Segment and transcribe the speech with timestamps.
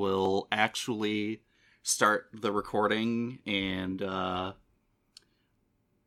[0.00, 1.42] will actually
[1.82, 4.52] start the recording and uh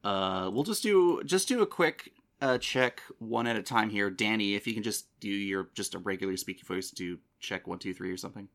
[0.04, 2.12] uh we'll just do just do a quick
[2.42, 4.10] uh check one at a time here.
[4.10, 7.80] Danny, if you can just do your just a regular speaking voice to check one,
[7.80, 8.48] two, three or something.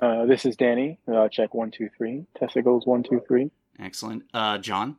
[0.00, 0.98] Uh, this is Danny.
[1.12, 2.24] Uh, check one, two, three.
[2.38, 3.50] Testicles one, two, three.
[3.80, 4.22] Excellent.
[4.32, 4.96] Uh John,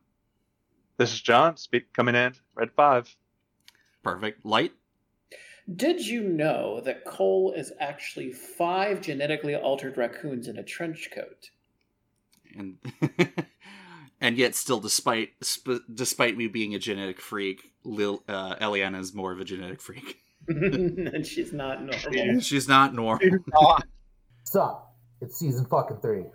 [0.97, 1.55] This is John.
[1.57, 2.33] Speak coming in.
[2.55, 3.15] Red five.
[4.03, 4.43] perfect.
[4.43, 4.71] Lyght,
[5.75, 11.51] Did you know that Cole is actually five genetically altered raccoons in a trench coat?
[12.57, 12.77] and
[14.21, 19.13] and yet still despite sp- despite me being a genetic freak, Lil uh Eliana is
[19.13, 20.17] more of a genetic freak.
[20.47, 22.39] and she's not normal.
[22.39, 23.27] She's not normal.
[24.43, 24.95] Sup?
[25.21, 26.25] It's season fucking three.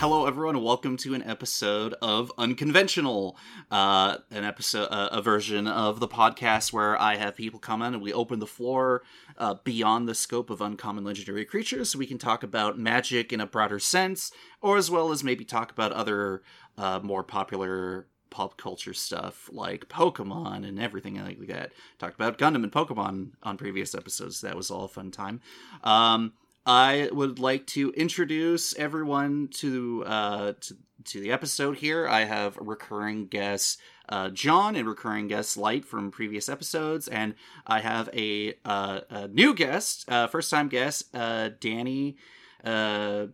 [0.00, 3.36] Hello everyone, welcome to an episode of Unconventional,
[3.70, 7.92] uh, an episode, uh, a version of the podcast where I have people come in
[7.92, 9.02] and we open the floor
[9.36, 13.42] uh, beyond the scope of uncommon legendary creatures, so we can talk about magic in
[13.42, 16.40] a broader sense, or as well as maybe talk about other
[16.78, 21.72] uh, more popular pop culture stuff like Pokemon and everything like that.
[21.98, 24.40] Talked about Gundam and Pokemon on previous episodes.
[24.40, 25.42] That was all a fun time.
[25.84, 26.32] Um,
[26.70, 30.76] I would like to introduce everyone to uh, to,
[31.06, 32.06] to the episode here.
[32.06, 37.34] I have recurring guests uh, John and recurring guest Lyght from previous episodes, and
[37.66, 42.18] I have a, uh, a new guest, uh, first time guest, uh, Danny,
[42.62, 43.26] uh,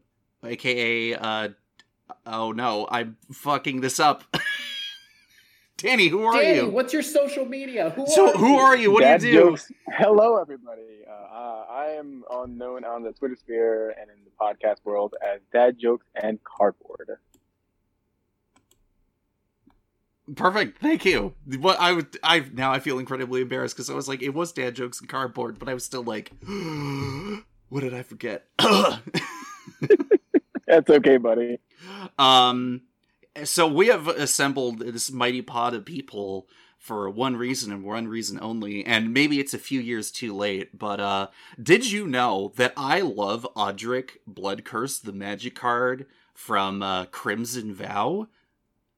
[0.42, 1.48] aka uh,
[2.24, 4.24] oh no, I'm fucking this up.
[5.86, 6.68] Danny, who are Danny, you?
[6.68, 7.90] what's your social media?
[7.90, 8.56] Who so are who you?
[8.56, 8.90] are you?
[8.90, 9.38] What Dad do you do?
[9.50, 9.70] jokes.
[9.88, 11.04] Hello, everybody.
[11.08, 15.14] Uh, uh, I am on, known on the Twitter sphere and in the podcast world
[15.22, 17.10] as Dad Jokes and Cardboard.
[20.34, 20.80] Perfect.
[20.80, 21.34] Thank you.
[21.60, 24.50] What I would I now I feel incredibly embarrassed because I was like it was
[24.52, 26.32] dad jokes and cardboard, but I was still like,
[27.68, 28.48] what did I forget?
[30.66, 31.60] That's okay, buddy.
[32.18, 32.80] um,
[33.44, 36.48] so we have assembled this mighty pod of people
[36.78, 40.78] for one reason and one reason only, and maybe it's a few years too late.
[40.78, 41.28] But uh,
[41.60, 47.74] did you know that I love Odric Blood Curse, the magic card from uh, Crimson
[47.74, 48.28] Vow?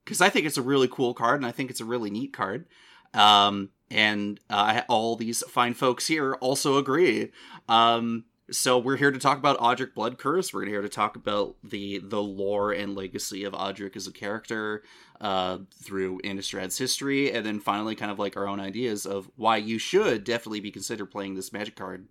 [0.08, 2.32] because I think it's a really cool card and I think it's a really neat
[2.32, 2.64] card.
[3.12, 7.30] Um, and uh, all these fine folks here also agree.
[7.68, 10.52] Um, so we're here to talk about Odric Blood Curse.
[10.52, 14.82] We're here to talk about the the lore and legacy of Odric as a character
[15.20, 19.58] uh, through Innistrad's history, and then finally, kind of like our own ideas of why
[19.58, 22.08] you should definitely be considered playing this Magic card.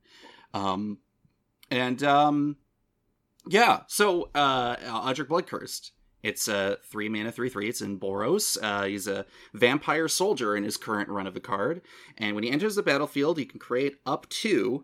[0.53, 0.99] Um,
[1.71, 2.57] and um,
[3.47, 5.91] yeah, so uh, Odric Blood Cursed.
[6.23, 7.69] It's a three mana, three three.
[7.69, 8.57] It's in Boros.
[8.61, 11.81] Uh, he's a vampire soldier in his current run of the card,
[12.17, 14.83] and when he enters the battlefield, he can create up to,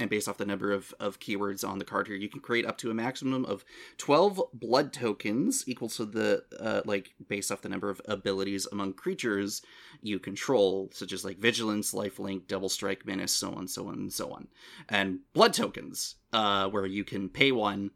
[0.00, 2.66] and based off the number of, of keywords on the card here, you can create
[2.66, 3.64] up to a maximum of
[3.98, 8.94] twelve blood tokens, equal to the uh, like based off the number of abilities among
[8.94, 9.62] creatures
[10.02, 14.12] you control, such as like vigilance, lifelink, double strike, menace, so on, so on, and
[14.12, 14.48] so on,
[14.88, 17.90] and blood tokens, uh, where you can pay one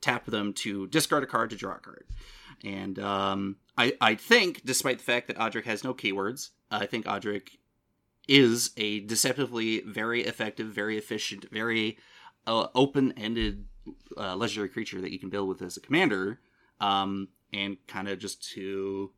[0.00, 2.06] tap them to discard a card to draw a card.
[2.64, 7.04] And um, I, I think, despite the fact that Odric has no keywords, I think
[7.04, 7.50] Odric
[8.28, 11.98] is a deceptively very effective, very efficient, very
[12.46, 13.66] uh, open-ended
[14.16, 16.40] uh, legendary creature that you can build with as a commander.
[16.80, 19.10] Um, and kind of just to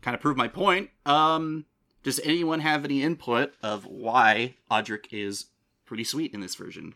[0.00, 1.66] kind of prove my point, um,
[2.02, 5.46] does anyone have any input of why Odric is
[5.84, 6.94] pretty sweet in this version?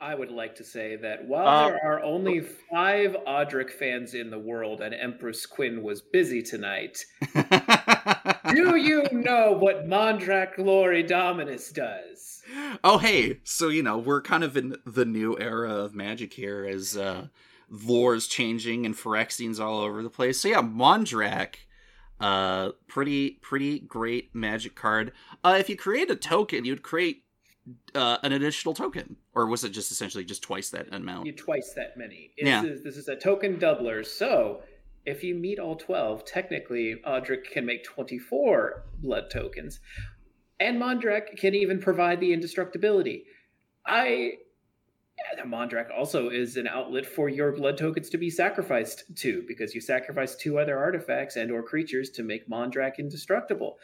[0.00, 4.30] I would like to say that while Um, there are only five Odric fans in
[4.30, 7.04] the world and Empress Quinn was busy tonight,
[8.50, 12.42] do you know what Mondrak Glory Dominus does?
[12.84, 16.66] oh hey so you know we're kind of in the new era of magic here
[16.66, 17.26] as uh
[17.70, 21.54] lore's changing and phyrexian's all over the place so yeah mondrak
[22.20, 25.10] uh pretty pretty great magic card
[25.42, 27.24] uh if you create a token you'd create
[27.94, 31.72] uh an additional token or was it just essentially just twice that amount You twice
[31.76, 32.30] that many.
[32.36, 32.62] This, Yeah.
[32.64, 34.04] is, this is a token doubler.
[34.04, 34.62] So
[35.06, 39.80] if you meet all 12, technically Odric can make 24 blood tokens.
[40.60, 43.24] And Mondrak can even provide the indestructibility.
[43.86, 44.34] I
[45.16, 49.74] Yeah, Mondrak also is an outlet for your blood tokens to be sacrificed to, because
[49.74, 53.78] you sacrifice two other artifacts and or creatures to make Mondrak indestructible.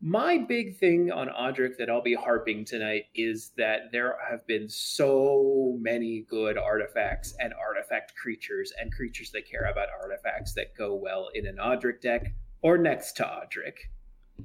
[0.00, 4.68] My big thing on Odric that I'll be harping tonight is that there have been
[4.68, 10.94] so many good artifacts and artifact creatures and creatures that care about artifacts that go
[10.94, 13.74] well in an Odric deck or next to Odric.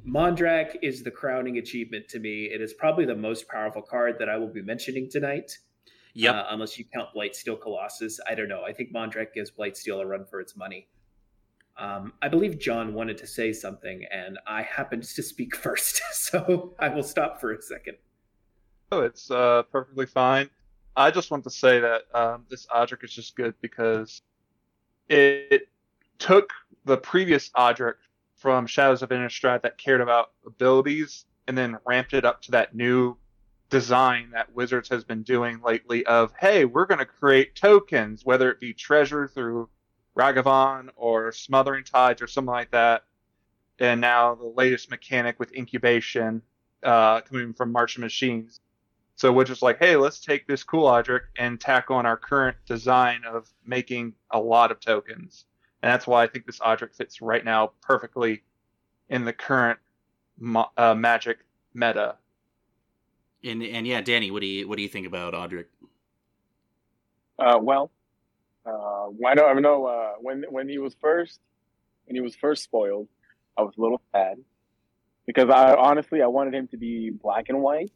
[0.08, 2.46] Mondrak is the crowning achievement to me.
[2.46, 5.58] It is probably the most powerful card that I will be mentioning tonight.
[6.14, 8.20] Yeah, Uh, unless you count Blightsteel Colossus.
[8.26, 8.64] I don't know.
[8.64, 10.88] I think Mondrak gives Blightsteel a run for its money.
[11.78, 16.76] Um, I believe John wanted to say something, and I happened to speak first, so
[16.80, 17.98] I will stop for a second.
[18.92, 20.50] Oh, it's uh, perfectly fine.
[20.96, 24.22] I just want to say that um, this Odric is just good because
[25.08, 25.70] it
[26.20, 26.52] took
[26.86, 27.96] the previous Odric
[28.36, 32.76] from Shadows of Innistrad that cared about abilities and then ramped it up to that
[32.76, 33.16] new
[33.70, 38.52] design that Wizards has been doing lately of, hey, we're going to create tokens, whether
[38.52, 39.70] it be treasure through
[40.16, 43.04] Ragavan or Smothering Tithe or something like that.
[43.80, 46.42] And now the latest mechanic with incubation
[46.84, 48.60] uh, coming from March of Machines.
[49.16, 52.58] So we're just like, hey, let's take this cool Odric and tack on our current
[52.66, 55.46] design of making a lot of tokens.
[55.82, 58.44] And that's why I think this object fits right now perfectly
[59.10, 59.80] in the current
[60.78, 61.40] uh, Magic
[61.74, 62.16] meta.
[63.44, 65.66] And and yeah, Danny, what do you what do you think about Odric?
[67.40, 67.90] Uh, well,
[68.66, 71.40] uh, I don't, I know uh, when when he was first
[72.06, 73.08] when he was first spoiled,
[73.58, 74.38] I was a little sad
[75.26, 77.92] because I honestly I wanted him to be black and white.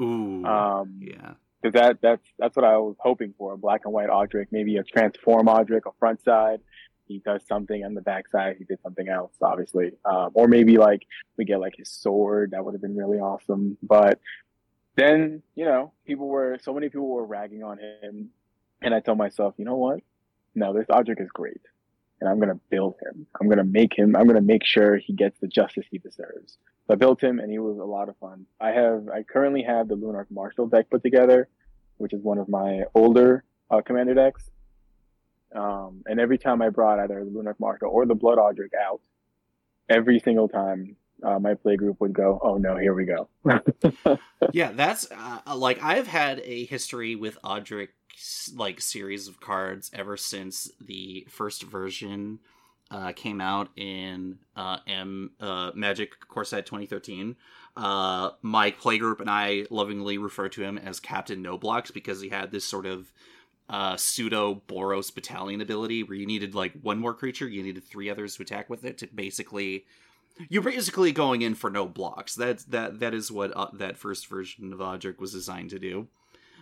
[0.00, 1.34] Ooh, Um, yeah.
[1.60, 4.76] because that that's that's what I was hoping for a black and white Odric, maybe
[4.76, 6.60] a transform Odric, a front side.
[7.08, 8.56] He does something on the back side.
[8.58, 11.02] He did something else, obviously, um, or maybe like
[11.36, 12.52] we get like his sword.
[12.52, 13.76] That would have been really awesome.
[13.82, 14.20] But
[14.96, 18.30] then you know, people were so many people were ragging on him,
[18.82, 20.00] and I tell myself, you know what?
[20.54, 21.60] No, this Odric is great,
[22.20, 23.26] and I'm gonna build him.
[23.40, 24.14] I'm gonna make him.
[24.16, 26.58] I'm gonna make sure he gets the justice he deserves.
[26.86, 28.46] So I built him, and he was a lot of fun.
[28.60, 31.48] I have, I currently have the Lunarch Marshal deck put together,
[31.98, 34.50] which is one of my older uh, commander decks.
[35.54, 39.00] Um, and every time I brought either the Lunarch Marshal or the Blood Odric out,
[39.88, 43.28] every single time uh, my play group would go, "Oh no, here we go."
[44.52, 47.88] yeah, that's uh, like I've had a history with Odric
[48.54, 52.38] like series of cards ever since the first version
[52.90, 57.36] uh, came out in uh, M uh, Magic Core Set 2013.
[57.74, 62.28] Uh, my playgroup and I lovingly refer to him as Captain No Blocks because he
[62.28, 63.10] had this sort of
[63.70, 68.10] uh, pseudo Boros battalion ability where you needed like one more creature, you needed three
[68.10, 69.86] others to attack with it to basically.
[70.48, 72.34] You're basically going in for no blocks.
[72.34, 73.00] That's that.
[73.00, 76.08] That is what uh, that first version of Odric was designed to do.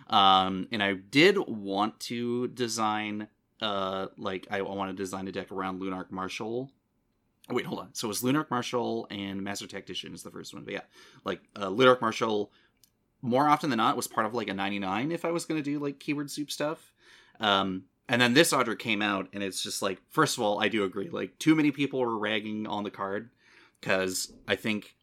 [0.09, 3.27] Um, and I did want to design,
[3.61, 6.69] uh, like I want to design a deck around Lunarch Marshal.
[7.49, 7.89] Oh, wait, hold on.
[7.93, 10.81] So it was Lunarch Marshal and Master Tactician is the first one, but yeah,
[11.25, 12.51] like uh, Lunarch Marshal.
[13.23, 15.63] More often than not, was part of like a 99 if I was going to
[15.63, 16.91] do like keyword soup stuff.
[17.39, 20.67] Um, and then this Odric came out, and it's just like, first of all, I
[20.67, 21.09] do agree.
[21.09, 23.29] Like, too many people were ragging on the card
[23.81, 24.95] because I think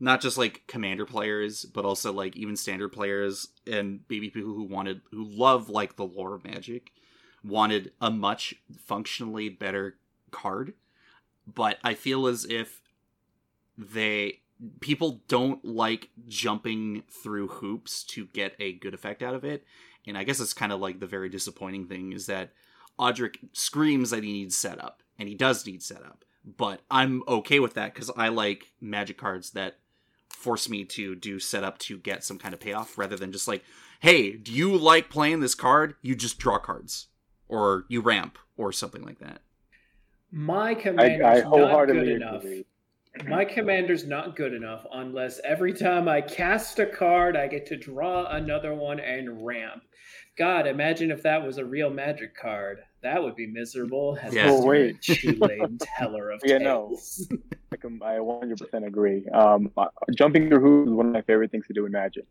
[0.00, 4.64] not just like commander players, but also like even standard players and maybe people who
[4.64, 6.90] wanted who love like the lore of Magic
[7.44, 9.96] wanted a much functionally better
[10.30, 10.74] card.
[11.46, 12.80] But I feel as if
[13.76, 14.40] they
[14.80, 19.64] people don't like jumping through hoops to get a good effect out of it.
[20.06, 22.50] And I guess it's kind of like the very disappointing thing is that
[22.98, 26.24] Odric screams that he needs setup, and he does need setup.
[26.44, 29.78] But I'm okay with that because I like magic cards that
[30.28, 33.62] force me to do setup to get some kind of payoff rather than just like,
[34.00, 35.94] hey, do you like playing this card?
[36.02, 37.06] You just draw cards
[37.48, 39.42] or you ramp or something like that.
[40.32, 42.42] My I, commander's I not good enough.
[42.42, 42.64] agree.
[43.28, 47.76] My commander's not good enough unless every time I cast a card, I get to
[47.76, 49.82] draw another one and ramp.
[50.38, 52.78] God, imagine if that was a real magic card.
[53.02, 54.16] That would be miserable.
[54.22, 54.46] As Yeah.
[54.46, 54.50] Mr.
[54.50, 55.00] Oh, wait.
[55.00, 56.88] Chulane teller of Yeah, no.
[56.88, 57.28] tales.
[57.72, 59.26] I, can, I 100% agree.
[59.28, 62.24] Um, uh, jumping through hoops is one of my favorite things to do in Magic.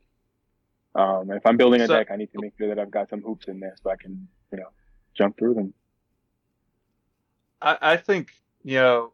[0.96, 3.10] Um, if I'm building a So- deck, I need to make sure that I've got
[3.10, 4.70] some hoops in there so I can, you know,
[5.14, 5.74] jump through them.
[7.62, 8.32] I, I think
[8.64, 9.12] you know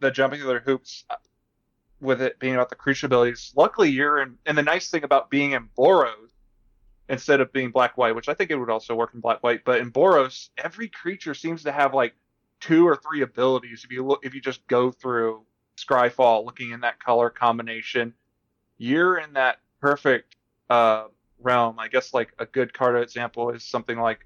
[0.00, 1.16] the jumping through their hoops uh,
[2.00, 3.52] with it being about the creature abilities.
[3.56, 6.29] Luckily, you're in, and the nice thing about being in Boros
[7.10, 9.64] instead of being black white, which I think it would also work in black white,
[9.64, 12.14] but in Boros, every creature seems to have like
[12.60, 13.82] two or three abilities.
[13.84, 15.42] If you look, if you just go through
[15.76, 18.14] Scryfall, looking in that color combination,
[18.78, 20.36] you're in that perfect
[20.70, 21.06] uh,
[21.40, 21.80] realm.
[21.80, 24.24] I guess like a good card example is something like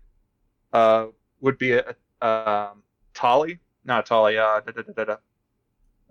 [0.73, 1.07] uh
[1.41, 2.83] would be a, um
[3.15, 4.37] Tali, not Tali.
[4.37, 5.17] Uh, da, da, da, da, da.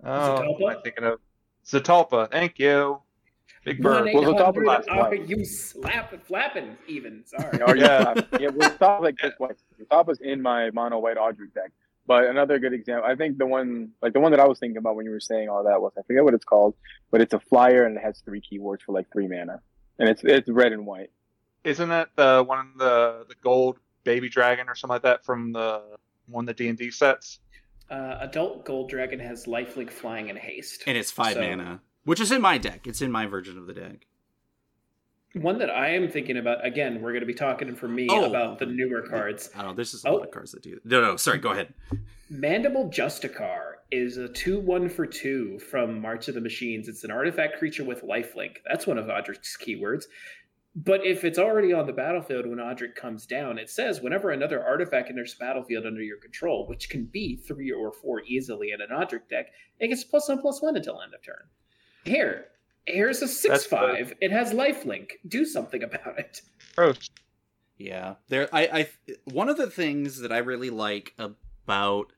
[0.02, 1.20] Oh, am I thinking of
[1.64, 2.30] Zetalpa.
[2.30, 3.00] Thank you.
[3.64, 4.10] Big bird.
[4.12, 5.26] Well, the top of 1-800 last are one.
[5.28, 7.24] you slapping, flapping even.
[7.26, 7.60] Sorry.
[7.66, 8.12] Oh Yeah.
[8.16, 8.48] yeah, yeah.
[8.54, 9.54] Well, top like this one.
[9.78, 11.72] The top was in my mono white Audrey deck.
[12.06, 14.76] But another good example, I think the one like the one that I was thinking
[14.76, 16.74] about when you were saying all that was I forget what it's called,
[17.10, 19.60] but it's a flyer and it has three keywords for like three mana,
[19.98, 21.10] and it's it's red and white.
[21.64, 25.52] Isn't that the one in the the gold baby dragon or something like that from
[25.52, 25.80] the
[26.26, 27.38] one the D and D sets?
[27.90, 30.82] Uh, adult gold dragon has lifelink, flying, and haste.
[30.86, 32.86] and it's five So- mana, which is in my deck.
[32.86, 34.06] It's in my version of the deck.
[35.34, 38.26] One that I am thinking about again, we're going to be talking for me Oh.
[38.26, 39.50] about the newer cards.
[39.54, 39.74] I don't know.
[39.74, 40.14] There's just a Oh.
[40.14, 40.30] lot of oh.
[40.30, 40.80] cards that do.
[40.84, 41.16] No, no.
[41.16, 41.38] Sorry.
[41.38, 41.74] Go ahead.
[42.30, 46.88] Mandible Justiciar is a 2 1 for 2 from March of the Machines.
[46.88, 48.58] It's an artifact creature with lifelink.
[48.68, 50.04] That's one of Odric's keywords.
[50.76, 54.64] But if it's already on the battlefield when Odric comes down, it says whenever another
[54.64, 58.80] artifact enters the battlefield under your control, which can be three or four easily in
[58.80, 61.44] an Odric deck, it gets plus one plus one until end of turn.
[62.04, 62.46] Here,
[62.86, 64.14] here's a 6 That's 5.
[64.20, 65.12] It has lifelink.
[65.26, 66.42] Do something about it.
[66.76, 67.10] Gross.
[67.78, 68.48] Yeah, there.
[68.52, 68.88] I, I.
[69.24, 72.12] One of the things that I really like about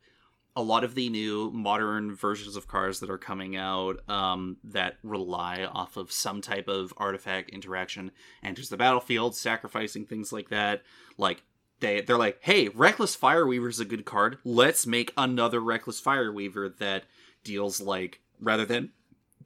[0.55, 4.97] a lot of the new modern versions of cars that are coming out um, that
[5.03, 8.11] rely off of some type of artifact interaction
[8.43, 10.83] enters the battlefield, sacrificing things like that.
[11.19, 11.43] Like
[11.81, 14.39] they, they're like, hey, Reckless Fireweaver is a good card.
[14.45, 17.05] Let's make another Reckless Fireweaver that
[17.45, 18.93] deals like rather than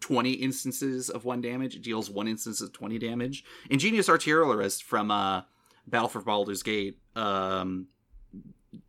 [0.00, 3.44] 20 instances of one damage, it deals one instance of 20 damage.
[3.68, 5.42] Ingenious Artillerist from uh,
[5.86, 7.86] Battle for Baldur's Gate, um,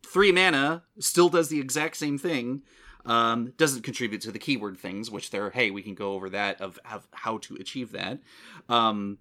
[0.04, 2.62] three mana, still does the exact same thing.
[3.04, 6.60] Um, doesn't contribute to the keyword things, which they're hey, we can go over that
[6.60, 6.78] of,
[7.12, 8.20] how to achieve that.
[8.68, 9.18] Um,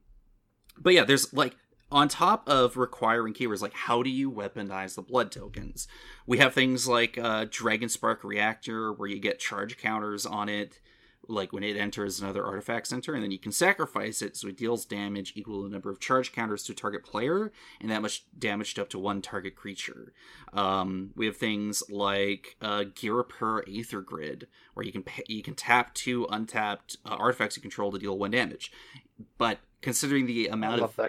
[0.78, 1.56] but yeah, there's like
[1.92, 5.88] on top of requiring keywords, like how do you weaponize the blood tokens?
[6.28, 10.80] We have things like uh, Dragon Spark Reactor, where you get charge counters on it
[11.32, 14.58] like when it enters another artifact center, and then you can sacrifice it so it
[14.58, 18.02] deals damage equal to the number of charge counters to a target player, and that
[18.02, 20.14] much damage to up to one target creature.
[20.54, 25.56] Um, we have things like uh, Ghirapur Aether Grid, where you can pa you can
[25.56, 28.72] tap two untapped uh, artifacts you control to deal one damage.
[29.38, 31.00] But considering the amount of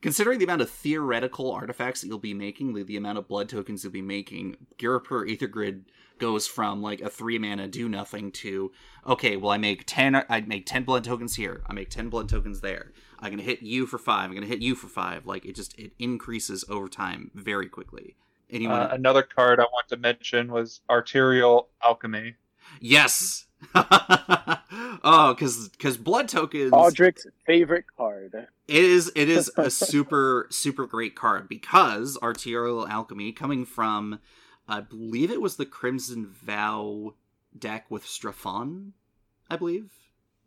[0.00, 3.48] considering the amount of theoretical artifacts that you'll be making, the, the amount of blood
[3.48, 5.84] tokens you'll be making, Ghirapur Aether Grid
[6.22, 8.70] goes from like a three mana do nothing to
[9.04, 12.28] okay, well I make ten I make ten blood tokens here, I make ten blood
[12.28, 12.92] tokens there.
[13.18, 15.26] I'm gonna hit you for five, I'm gonna hit you for five.
[15.26, 18.14] Like it just it increases over time very quickly.
[18.48, 22.36] Anyone Uh, another card I want to mention was Arterial Alchemy.
[22.80, 23.46] Yes.
[23.74, 26.72] oh, because because blood tokens.
[26.72, 28.46] Odric's favorite card.
[28.68, 34.20] It is it is a super super great card because arterial alchemy coming from
[34.68, 37.14] I believe it was the Crimson Vow
[37.58, 38.92] deck with Strefan,
[39.50, 39.90] I believe.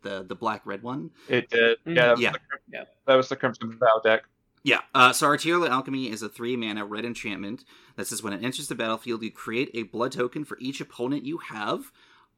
[0.02, 1.12] The the black red one.
[1.28, 1.78] It did.
[1.86, 2.32] Yeah, that was, Yeah.
[2.32, 2.40] The,
[2.72, 2.84] Yeah.
[3.06, 4.24] that was the Crimson Vow deck.
[4.64, 7.64] Yeah, uh, so Arterial Alchemy is a three mana red enchantment
[7.98, 11.24] that says when it enters the battlefield, you create a blood token for each opponent
[11.24, 11.92] you have.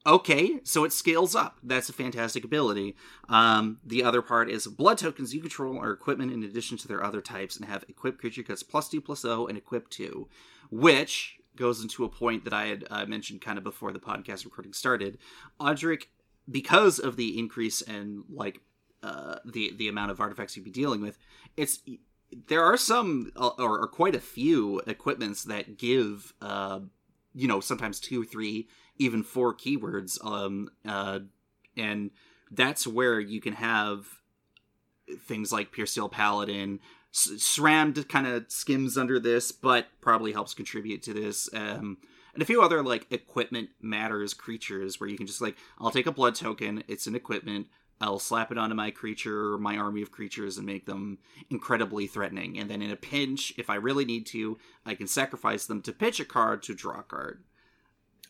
[0.05, 1.57] Okay, so it scales up.
[1.63, 2.95] That's a fantastic ability.
[3.29, 7.03] Um, the other part is blood tokens you control are equipment in addition to their
[7.03, 10.27] other types and have equipped creature cuts plus two plus O and equip two,
[10.69, 14.45] which goes into a point that I had uh, mentioned kind of before the podcast
[14.45, 15.17] recording started.
[15.59, 16.03] Audric,
[16.49, 18.61] because of the increase in like
[19.03, 21.17] uh, the the amount of artifacts you'd be dealing with,
[21.55, 21.81] it's
[22.47, 26.79] there are some uh, or, or quite a few equipments that give uh
[27.33, 31.19] you know sometimes two three even four keywords um uh
[31.75, 32.11] and
[32.51, 34.07] that's where you can have
[35.21, 36.79] things like pure steel paladin
[37.17, 41.97] S- srammed kind of skims under this but probably helps contribute to this um
[42.33, 46.05] and a few other like equipment matters creatures where you can just like i'll take
[46.05, 47.67] a blood token it's an equipment
[47.99, 51.17] I'll slap it onto my creature my army of creatures and make them
[51.49, 52.59] incredibly threatening.
[52.59, 55.91] And then in a pinch, if I really need to, I can sacrifice them to
[55.91, 57.43] pitch a card to draw a card.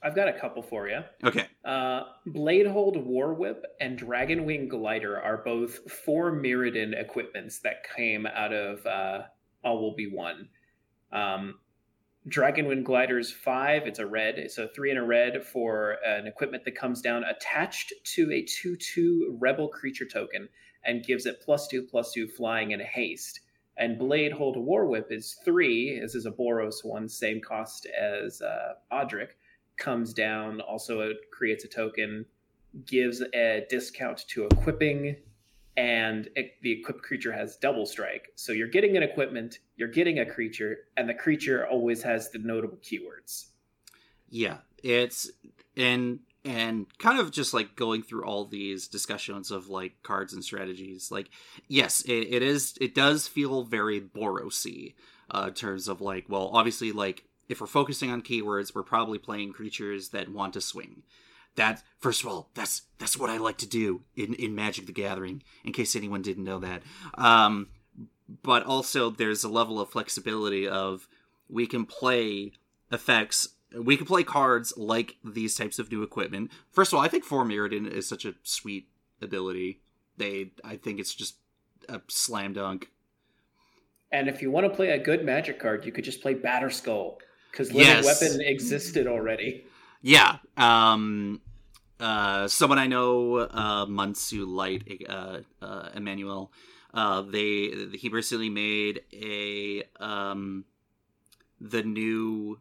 [0.04, 1.00] I've got a couple for you.
[1.24, 1.48] Okay.
[1.66, 8.54] Uh, Bladehold War Whip and Dragonwing Glider are both For Mirrodin equipments that came out
[8.54, 9.24] of uh,
[9.64, 10.50] All Will Be One.
[11.12, 11.60] Um,
[12.30, 13.88] Dragonwing Glider's five.
[13.88, 14.38] It's a red.
[14.38, 18.44] It's a three and a red for an equipment that comes down attached to a
[18.44, 20.50] two-two Rebel creature token
[20.84, 23.42] and gives it plus two plus two flying and haste.
[23.78, 26.00] And Blade Hold War Whip is three.
[26.00, 29.30] This is a Boros one, same cost as uh, Odric
[29.78, 32.26] comes down, also it creates a token,
[32.86, 35.16] gives a discount to equipping,
[35.78, 38.32] and it, the equipped creature has double strike.
[38.36, 42.40] So you're getting an equipment, you're getting a creature, and the creature always has the
[42.40, 43.48] notable keywords.
[44.30, 45.30] Yeah, it's
[45.76, 50.44] and and kind of just like going through all these discussions of like cards and
[50.44, 51.12] strategies.
[51.12, 51.30] Like,
[51.68, 52.76] yes, it, it is.
[52.80, 54.96] It does feel very Borosy
[55.30, 59.18] uh, in terms of like, well, obviously, like if we're focusing on keywords, we're probably
[59.18, 61.04] playing creatures that want to swing.
[61.56, 64.92] That first of all, that's that's what I like to do in in Magic the
[64.92, 65.44] Gathering.
[65.64, 66.84] In case anyone didn't know that,
[67.16, 67.70] um,
[68.44, 71.08] but also there's a level of flexibility of
[71.50, 72.52] we can play
[72.92, 76.52] effects we can play cards like these types of new equipment.
[76.72, 78.88] First of all, I think For Mirrodin is such a sweet
[79.22, 79.82] ability.
[80.18, 81.36] They, I think it's just
[81.90, 82.90] a slam dunk.
[84.12, 87.18] And if you want to play a good Magic card, you could just play Batterskull
[87.58, 88.06] because Living Yes.
[88.06, 89.66] Weapon existed already.
[90.02, 90.38] Yeah.
[90.56, 91.42] Um,
[92.00, 96.52] uh, someone I know, uh, Mansu Light, uh, uh, Emmanuel,
[96.94, 100.66] uh, they, he recently made a, um,
[101.60, 102.60] the new,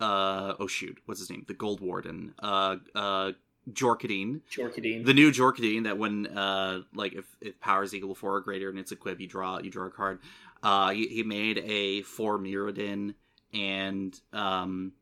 [0.00, 1.44] uh, oh shoot, what's his name?
[1.46, 3.32] The Gold Warden, uh, uh,
[3.70, 4.40] Jor Kadeen.
[4.50, 5.04] Jorkadine.
[5.04, 8.36] the new Jor Kadeen that when uh like if, if power is equal to four
[8.36, 10.18] or greater and it's equipped you draw you draw a card
[10.62, 13.14] uh he, he made a For Mirrodin
[13.52, 14.92] and um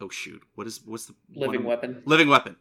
[0.00, 2.02] oh shoot what is what's the Living of- Weapon.
[2.04, 2.56] living weapon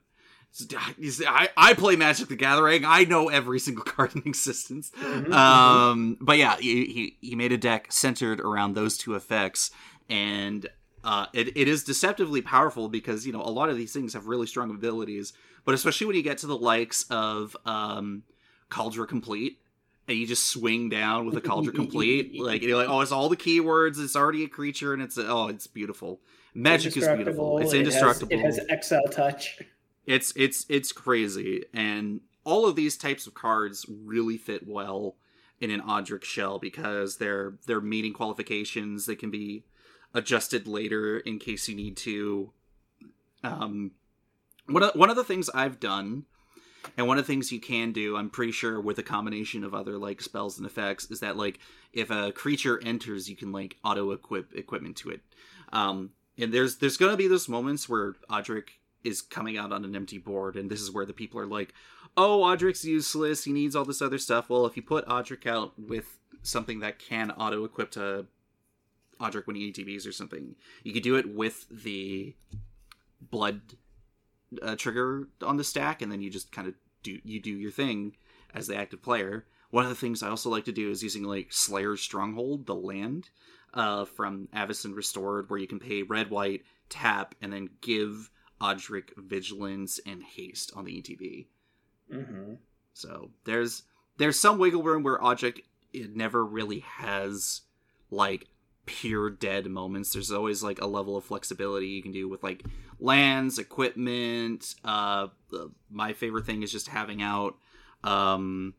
[1.00, 2.86] You see, I, I play Magic the Gathering.
[2.86, 4.92] I know every single card in existence.
[5.02, 9.72] Mhm, Um, but yeah, he, he he made a deck centered around those two effects,
[10.10, 10.70] and
[11.04, 14.28] uh, it, it is deceptively powerful because you know a lot of these things have
[14.28, 15.34] really strong abilities,
[15.66, 18.22] but especially when you get to the likes of um,
[18.70, 19.58] Kaldra Compleat,
[20.08, 23.30] and you just swing down with a Kaldra Compleat, like you're like, oh, it's all
[23.30, 26.20] the keywords, it's already a creature, and it's oh, it's beautiful.
[26.54, 27.58] Magic is beautiful.
[27.60, 28.34] It's It has- indestructible.
[28.34, 29.60] It has, Exile Touch.
[30.06, 35.16] It's it's it's crazy, and all of these types of cards really fit well
[35.62, 39.06] in an Odric shell because they're they're meeting qualifications.
[39.06, 39.64] They can be
[40.14, 42.52] adjusted later in case you need to.
[43.44, 43.92] Um,
[44.68, 46.26] one of one of the things I've done,
[46.98, 49.74] and one of the things you can do, I'm pretty sure with a combination of
[49.74, 51.60] other like spells and effects, is that like
[51.92, 55.22] if a creature enters, you can like auto equip equipment to it.
[55.72, 58.70] Um, and there's there's gonna be those moments where Odric
[59.04, 61.74] is coming out on an empty board, and this is where the people are like,
[62.16, 63.44] "Oh, Odric's useless.
[63.44, 67.00] He needs all this other stuff." Well, if you put Odric out with something that
[67.00, 68.26] can auto equip to
[69.20, 72.36] Odric when he ETBs or something, you could do it with the
[73.22, 73.62] blood
[74.62, 77.72] uh, trigger on the stack, and then you just kind of do you do your
[77.72, 78.16] thing
[78.54, 79.46] as the active player.
[79.70, 82.76] One of the things I also like to do is using like Slayer's Stronghold, the
[82.76, 83.30] land
[83.74, 88.30] uh, from Avacyn Restored, where you can pay red, white, tap, and then give
[88.62, 91.48] Odric Vigilance and Haste on the ETB.
[92.12, 92.54] Mm-hmm.
[92.94, 93.84] So there's
[94.18, 95.62] there's some wiggle room where Odric
[95.92, 97.62] it never really has
[98.12, 98.48] like
[98.86, 100.14] pure dead moments.
[100.14, 102.64] There's always like a level of flexibility you can do with like
[103.00, 104.76] lands, equipment.
[104.84, 105.28] Uh,
[105.90, 107.56] my favorite thing is just having out
[108.04, 108.74] um,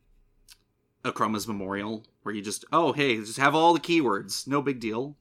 [1.05, 5.17] Akroma's Memorial, where you just oh hey, just have all the keywords, no big deal.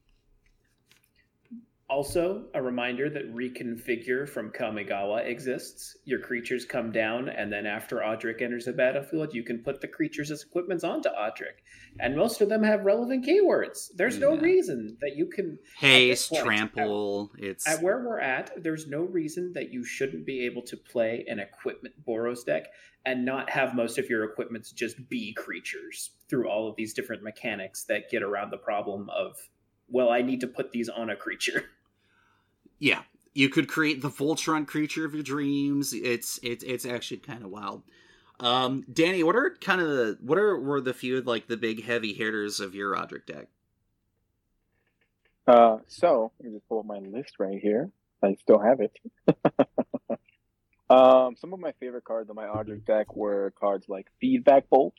[1.94, 5.96] Also, a reminder that reconfigure from Kamigawa exists.
[6.06, 9.88] Your creatures come down, and then after Odric enters the battlefield, you can put the
[9.88, 11.62] creatures as equipments onto Odric.
[12.00, 13.92] And most of them have relevant keywords.
[13.96, 17.32] There's no reason that you can Haste, point, trample.
[17.38, 21.24] It's At where we're at, there's no reason that you shouldn't be able to play
[21.28, 22.70] an equipment Boros deck
[23.06, 27.22] and not have most of your equipments just be creatures through all of these different
[27.22, 29.38] mechanics that get around the problem of,
[29.88, 31.66] well, I need to put these on a creature.
[32.84, 33.02] yeah
[33.34, 37.50] you could create the voltron creature of your dreams it's it's it's actually kind of
[37.50, 37.82] wild
[38.40, 41.84] um danny what are kind of the what are were the few like the big
[41.84, 43.48] heavy hitters of your Roderick deck
[45.48, 47.90] Uh, so let me just pull up my list right here.
[48.22, 48.98] I still have it.
[50.90, 54.96] um, some of my favorite cards on my Roderick deck were cards like Feedback Bolt,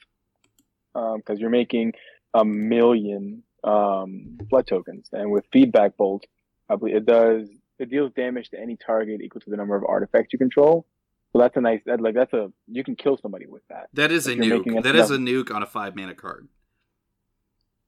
[0.92, 1.94] because you're making
[2.34, 6.26] a million um, blood tokens, and with Feedback Bolt,
[6.68, 7.48] I believe it does
[7.84, 10.86] it deals damage to any target equal to the number of artifacts you control.
[11.32, 13.88] So that's a nice that like that's a you can kill somebody with that.
[13.94, 16.14] that is a If you're making nuke that is a nuke on a five mana
[16.14, 16.48] card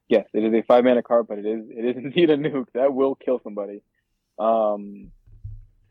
[0.09, 2.68] Yes, it is a five mana card, but it is it is indeed a nuke
[2.74, 3.82] that will kill somebody.
[4.38, 5.11] Um,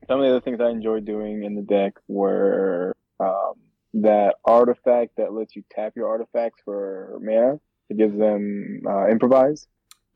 [0.07, 3.53] some of the other things I enjoyed doing in the deck were um,
[3.95, 7.59] that artifact that lets you tap your artifacts for mana.
[7.89, 9.67] It gives them uh, improvise.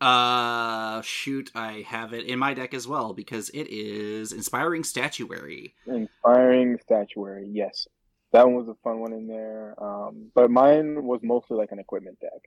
[0.01, 5.73] Uh shoot i have it in my deck as well because it is inspiring statuary
[5.87, 7.87] Inspiring statuary, yes.
[8.31, 9.75] that one was a fun one in there.
[9.81, 12.41] Um, but mine was mostly like an equipment deck.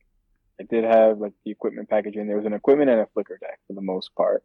[0.60, 2.36] I did have like the equipment package in there.
[2.36, 4.44] was an equipment and a flicker deck for the most part.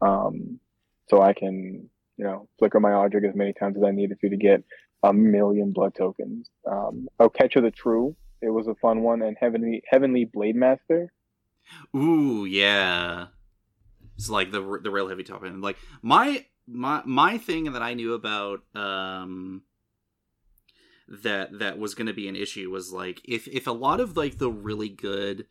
[0.00, 0.60] Um,
[1.08, 4.28] so I can, you know, flicker my Odric as many times as I needed to
[4.28, 4.62] to get
[5.02, 6.48] a million blood tokens.
[6.70, 8.14] Um, oh, Catch of the True.
[8.40, 11.12] It was a fun one, and Heavenly Heavenly Blade Master.
[11.94, 13.26] Ooh, yeah.
[14.16, 15.62] It's like the the real heavy top end.
[15.62, 19.62] Like my my my thing that I knew about um
[21.08, 24.16] that that was going to be an issue was like if if a lot of
[24.16, 25.46] like the really good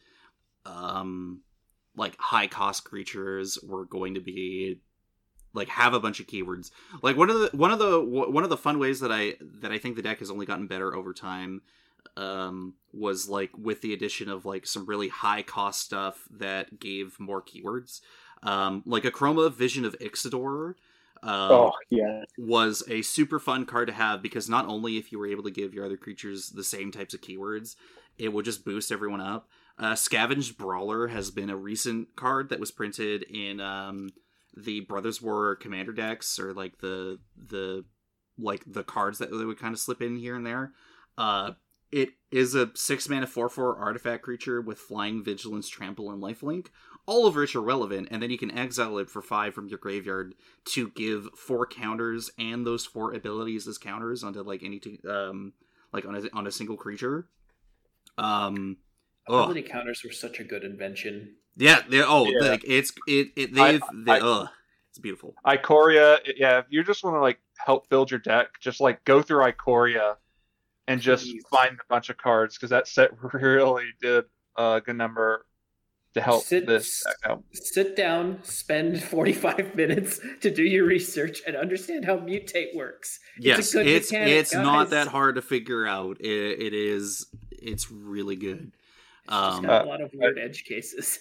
[0.65, 1.41] um
[1.95, 4.79] like high cost creatures were going to be
[5.53, 6.69] like have a bunch of keywords
[7.01, 9.71] like one of the one of the one of the fun ways that i that
[9.71, 11.61] i think the deck has only gotten better over time
[12.15, 17.19] um was like with the addition of like some really high cost stuff that gave
[17.19, 18.01] more keywords
[18.43, 20.75] um like Akroma vision of ixidor
[21.23, 25.19] uh, oh yeah, was a super fun card to have because not only if you
[25.19, 27.75] were able to give your other creatures the same types of keywords,
[28.17, 29.47] it would just boost everyone up.
[29.79, 34.09] Uh, Scavenged Brawler has been a recent card that was printed in um,
[34.55, 37.85] the Brothers War commander decks, or like the the
[38.39, 40.71] like the cards that they would kind of slip in here and there.
[41.17, 41.51] Uh,
[41.91, 46.67] it is a six mana four four artifact creature with flying, vigilance, trample, and lifelink
[47.07, 49.79] all of which are relevant, and then you can exile it for five from your
[49.79, 54.99] graveyard to give four counters and those four abilities as counters onto like any t-
[55.09, 55.53] um
[55.93, 57.27] like on a on a single creature.
[58.17, 58.77] Um,
[59.27, 59.69] ability ugh.
[59.69, 61.35] counters were such a good invention.
[61.55, 62.49] Yeah, they oh yeah.
[62.49, 64.49] like it's it it they've I, they I, ugh
[64.89, 65.35] it's beautiful.
[65.45, 66.59] Ikoria, yeah.
[66.59, 70.15] If you just want to like help build your deck, just like go through Ikoria
[70.87, 71.43] and just Please.
[71.49, 74.25] find a bunch of cards because that set really did
[74.57, 75.45] a good number
[76.13, 77.43] to help sit, this out.
[77.53, 83.19] Sit down, spend 45 minutes to do your research and understand how mutate works.
[83.39, 86.17] Yes, it's it's, mechanic, it's not that hard to figure out.
[86.19, 88.71] it, it is it's really good.
[89.25, 91.19] It's um, got a lot of weird uh, edge cases.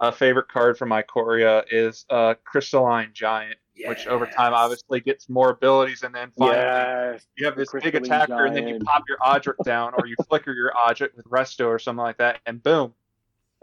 [0.00, 3.88] A favorite card from Ikoria is uh, Crystalline Giant, yes.
[3.88, 7.26] which over time obviously gets more abilities, and then finally yes.
[7.36, 8.48] you have this big attacker, giant.
[8.48, 11.78] and then you pop your Odric down, or you flicker your Odric with Resto or
[11.78, 12.94] something like that, and boom,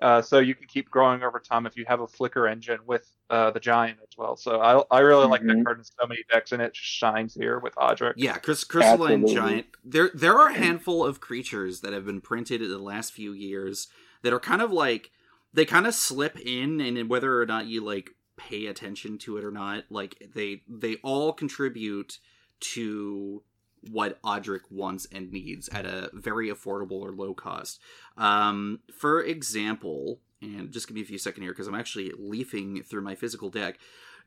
[0.01, 3.09] uh, so you can keep growing over time if you have a flicker engine with
[3.29, 4.35] uh, the giant as well.
[4.35, 5.31] So I, I really mm-hmm.
[5.31, 5.63] like that mm-hmm.
[5.63, 8.13] card in so many decks, and it just shines here with Odric.
[8.17, 9.67] Yeah, Chris, Crystalline Giant.
[9.83, 13.31] There there are a handful of creatures that have been printed in the last few
[13.31, 13.87] years
[14.21, 15.11] that are kind of like
[15.53, 19.43] they kind of slip in, and whether or not you like pay attention to it
[19.43, 22.19] or not, like they they all contribute
[22.59, 23.43] to
[23.91, 27.79] what Odric wants and needs at a very affordable or low cost.
[28.17, 32.83] Um, for example, and just give me a few seconds here because I'm actually leafing
[32.83, 33.77] through my physical deck.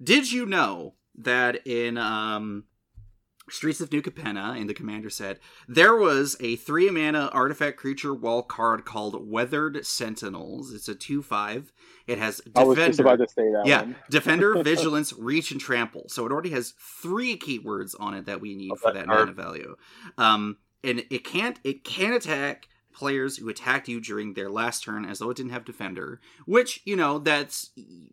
[0.02, 2.64] Did you know that in um,
[3.50, 8.14] Streets of New Capenna and the commander said, there was a three mana artifact creature
[8.14, 10.72] wall card called Weathered Sentinels.
[10.72, 11.72] It's a two five.
[12.06, 12.60] It has defender.
[12.60, 13.62] I was just about to say that.
[13.66, 16.04] Yeah, defender, vigilance, reach, and trample.
[16.08, 19.32] So it already has three keywords on it that we need oh, for that mana
[19.32, 19.76] value.
[20.16, 21.58] Um, and it can't.
[21.64, 25.52] It can attack players who attacked you during their last turn as though it didn't
[25.52, 27.70] have defender which you know that's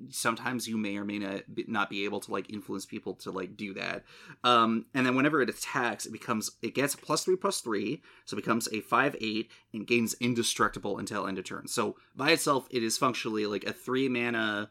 [0.10, 1.20] sometimes you may or may
[1.68, 4.04] not, be able to like influence people to like do that.
[4.44, 8.36] Um and then whenever it attacks it becomes it gets plus three plus three so
[8.36, 11.68] becomes a five eight and gains indestructible until end of turn.
[11.68, 14.70] So by itself it is functionally like a three mana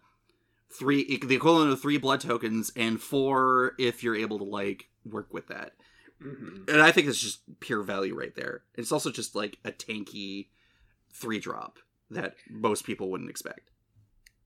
[0.70, 5.33] three the equivalent of three blood tokens and four if you're able to like work
[5.33, 5.72] with that
[6.22, 6.70] Mm-hmm.
[6.70, 8.62] And I think it's just pure value right there.
[8.74, 10.48] It's also just like a tanky
[11.12, 11.79] three drop
[12.11, 13.70] that most people wouldn't expect.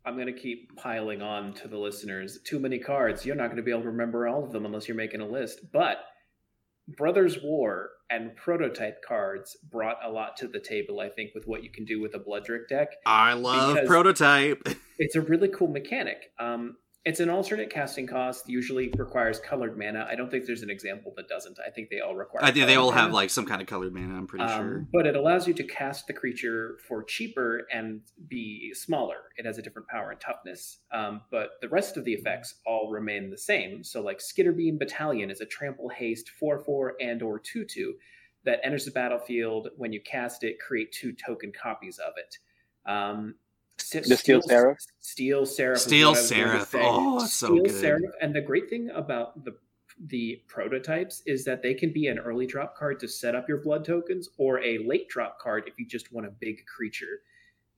[0.05, 2.39] I'm going to keep piling on to the listeners.
[2.43, 3.27] Too many cards.
[3.27, 5.27] You're not going to be able to remember all of them unless you're making a
[5.27, 5.71] list.
[5.71, 5.99] But
[6.97, 11.63] Brothers War and prototype cards brought a lot to the table, I think, with what
[11.63, 12.89] you can do with a Bloodric deck.
[13.05, 14.67] I love prototype.
[14.99, 16.33] it's a really cool mechanic.
[16.39, 16.77] Um,
[17.09, 18.51] it's an alternate casting cost.
[18.51, 20.07] Usually requires colored mana.
[20.11, 21.59] I don't think there's an example that doesn't.
[21.67, 22.45] I think they all require.
[22.45, 23.01] I think they all mana.
[23.01, 24.15] have like some kind of colored mana.
[24.15, 24.87] I'm pretty um, sure.
[24.93, 29.17] But it allows you to cast the creature for cheaper and be smaller.
[29.39, 30.81] It has a different power and toughness.
[30.93, 33.83] Um, but the rest of the effects all remain the same.
[33.85, 37.95] So like Skitterbeam Battalion is a trample haste four four and or two two
[38.45, 40.61] that enters the battlefield when you cast it.
[40.61, 42.37] Create two token copies of it.
[42.87, 43.37] Um,
[43.79, 44.79] the Steel Seraph.
[45.01, 45.79] Steel Seraph.
[45.79, 46.75] Steel Seraph.
[46.75, 47.81] Oh, so Steel good.
[47.81, 48.13] Seraph.
[48.21, 49.57] And the great thing about the
[50.07, 53.59] the prototypes is that they can be an early drop card to set up your
[53.59, 57.23] blood tokens, or a late drop card if you just want a big creature.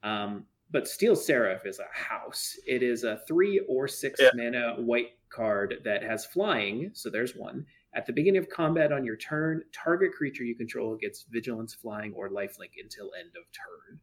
[0.02, 2.56] Um, but Steel Seraph is a house.
[2.66, 4.30] It is a three or six yeah.
[4.34, 9.04] mana white card that has flying, so there's one, At the beginning of combat on
[9.04, 13.98] your turn, target creature you control gets vigilance, flying, or lifelink until end of turn.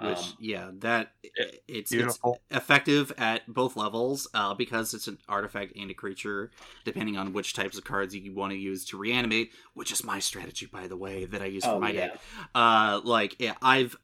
[0.00, 2.18] Which, Um, yeah, that it- it's, it's
[2.50, 6.50] effective at both levels uh, because it's an artifact and a creature,
[6.84, 10.18] depending on which types of cards you want to use to reanimate, which is my
[10.18, 12.06] strategy, by the way, that I use for Oh, my yeah.
[12.08, 12.20] deck.
[12.54, 13.96] Uh, like, yeah, I've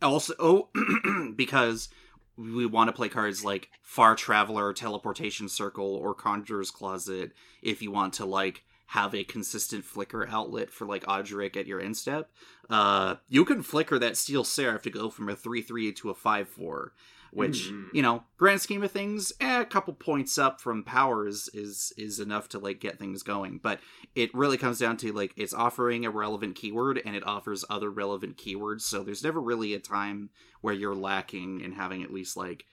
[0.00, 1.88] also, oh, because
[2.36, 7.90] we want to play cards like Far Traveler, Teleportation Circle, or Conjurer's Closet if you
[7.90, 12.30] want to, like, have a consistent flicker outlet for like Odric at your instep.
[12.68, 16.14] Uh, you can flicker that Steel Seraph to go from a 3 3 to a
[16.14, 16.92] 5 4,
[17.32, 17.88] which, Mhm.
[17.94, 22.20] you know, grand scheme of things, eh, a couple points up from powers is is
[22.20, 23.60] enough to like get things going.
[23.62, 23.80] But
[24.14, 27.90] it really comes down to like it's offering a relevant keyword and it offers other
[27.90, 28.82] relevant keywords.
[28.82, 30.28] So there's never really a time
[30.60, 32.66] where you're lacking in having at least like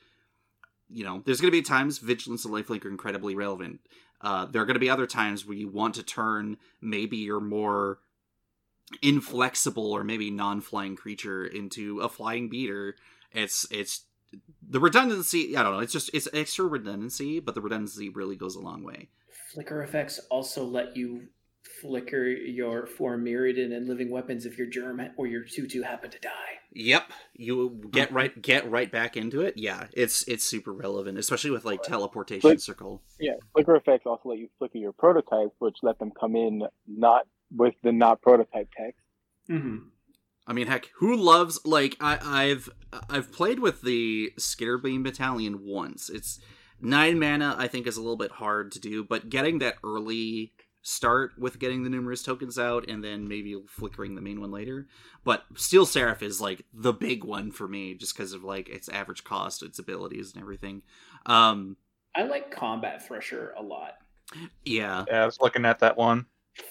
[0.91, 3.79] you know, there's going to be times vigilance and lifelink are incredibly relevant.
[4.21, 7.39] Uh, there are going to be other times where you want to turn maybe your
[7.39, 7.99] more
[9.01, 12.95] inflexible or maybe non-flying creature into a flying beater.
[13.31, 14.05] It's it's
[14.67, 15.55] the redundancy.
[15.55, 15.79] I don't know.
[15.79, 19.09] It's just it's extra redundancy, but the redundancy really goes a long way.
[19.53, 21.27] Flicker effects also let you
[21.81, 26.19] flicker your For Mirrodin and living weapons if your germ or your tutu happen to
[26.19, 26.29] die.
[26.71, 29.55] Yep, you get right get right back into it.
[29.57, 33.01] Yeah, it's it's super relevant, especially with like teleportation But- circle.
[33.19, 37.27] Yeah, flicker effects also let you flicker your prototypes, which let them come in not
[37.51, 39.01] with the not prototype text.
[39.49, 39.77] Mm-hmm.
[40.45, 42.69] I mean, heck, who loves like I, I've
[43.09, 46.09] I've played with the Skitterbeam Battalion once.
[46.09, 46.39] It's
[46.81, 47.55] nine mana.
[47.57, 50.53] I think is a little bit hard to do, but getting that early
[50.89, 54.87] start with getting the numerous tokens out and then maybe flickering the main one later.
[55.23, 58.89] But Steel Seraph is like the big one for me, just because of like its
[58.89, 60.81] average cost, its abilities, and everything.
[61.25, 61.77] Um,
[62.15, 63.93] I like Combat Thresher a lot.
[64.65, 66.25] yeah, Yeah, I was looking at that one.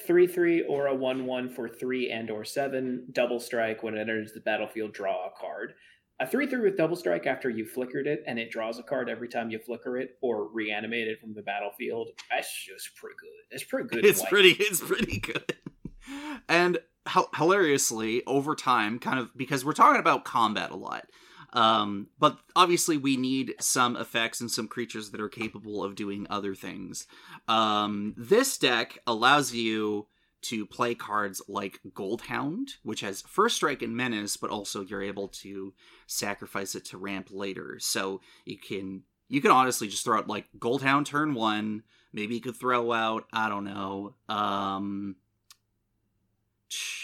[0.06, 3.06] Three three or a one one for three and or seven.
[3.12, 4.92] Double strike when it enters the battlefield.
[4.92, 5.74] Draw a card.
[6.20, 9.08] A three three with double strike after you flickered it and it draws a card
[9.08, 12.08] every time you flicker it or reanimate it from the battlefield.
[12.30, 13.54] That's just pretty good.
[13.54, 14.04] It's pretty good.
[14.04, 15.54] it's pretty it's pretty good
[16.48, 16.78] and
[17.08, 21.06] h- hilariously over time kind of because we're talking about combat a lot
[21.54, 26.26] um but obviously we need some effects and some creatures that are capable of doing
[26.28, 27.06] other things
[27.46, 30.06] um this deck allows you
[30.40, 35.28] to play cards like Goldhound, which has first strike and menace, but also you're able
[35.28, 35.74] to
[36.06, 37.78] sacrifice it to ramp later.
[37.80, 42.40] So you can you can honestly just throw out like Goldhound turn one, maybe you
[42.40, 45.16] could throw out i don't know um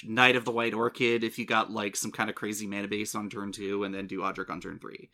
[0.05, 3.15] knight of the white orchid if you got like some kind of crazy mana base
[3.15, 5.09] on turn two and then do Odric on turn three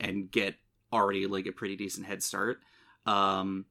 [0.00, 0.56] and get
[0.92, 2.60] already like a pretty decent head start
[3.06, 3.64] um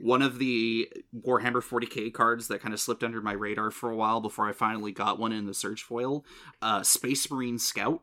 [0.00, 0.88] one of the
[1.24, 4.52] warhammer 40k cards that kind of slipped under my radar for a while before i
[4.52, 6.24] finally got one in the Scryfall
[6.60, 8.02] uh space marine scout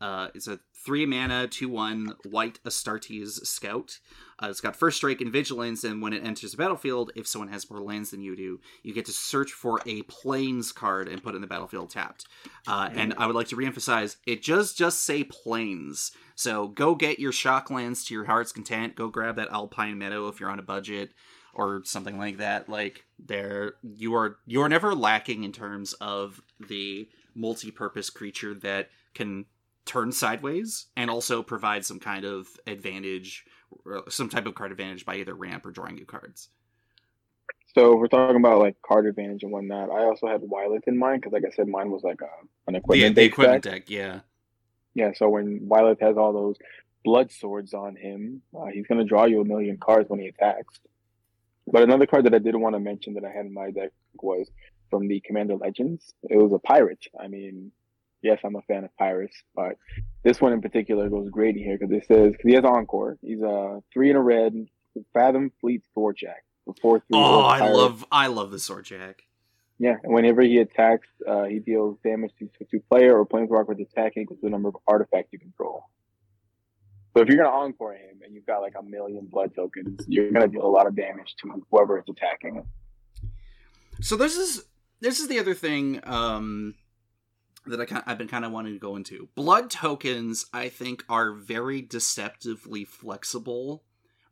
[0.00, 3.98] uh, it's a three mana, two one white Astartes scout.
[4.40, 7.50] Uh, it's got first strike and vigilance, and when it enters the battlefield, if someone
[7.50, 11.22] has more lands than you do, you get to search for a plains card and
[11.22, 12.26] put it in the battlefield tapped.
[12.66, 16.12] Uh, and I would like to reemphasize, it just just say plains.
[16.36, 18.94] So go get your shock lands to your heart's content.
[18.94, 21.10] Go grab that Alpine Meadow if you're on a budget
[21.52, 22.68] or something like that.
[22.68, 28.90] Like there, you are you are never lacking in terms of the multi-purpose creature that
[29.14, 29.46] can
[29.88, 33.44] turn sideways and also provide some kind of advantage
[33.84, 36.50] or some type of card advantage by either ramp or drawing you cards.
[37.74, 39.90] So if we're talking about like card advantage and whatnot.
[39.90, 42.28] I also had Wyleth in mind because, like I said, mine was like a,
[42.66, 43.14] an equipment.
[43.14, 43.86] the based equipment deck.
[43.86, 44.20] deck, yeah.
[44.94, 46.56] Yeah, so when Wyleth has all those
[47.04, 50.28] blood swords on him, uh, he's going to draw you a million cards when he
[50.28, 50.80] attacks.
[51.70, 53.90] But another card that I did want to mention that I had in my deck
[54.20, 54.50] was
[54.90, 56.14] from the Commander Legends.
[56.28, 57.06] It was a pirate.
[57.20, 57.70] I mean,
[58.22, 59.76] yes, I'm a fan of pirates, but
[60.22, 63.18] this one in particular goes great in here because it says cause he has Encore.
[63.22, 64.54] He's a three in a red,
[65.14, 66.42] Fathom Fleet Swordjack.
[66.64, 67.76] for Four, three, Oh, I pirate.
[67.76, 69.22] love I love the sword jack.
[69.80, 73.80] Yeah, and whenever he attacks, uh, he deals damage to, to player or planeswalker with
[73.80, 75.84] attacking equal to the number of artifacts you control.
[77.16, 80.32] So if you're gonna encore him and you've got like a million blood tokens, you're
[80.32, 82.64] gonna deal a lot of damage to whoever is attacking.
[84.00, 84.64] So this is
[85.00, 86.74] this is the other thing um
[87.66, 89.28] that I, I've been kind of wanting to go into.
[89.34, 93.84] Blood tokens, I think, are very deceptively flexible,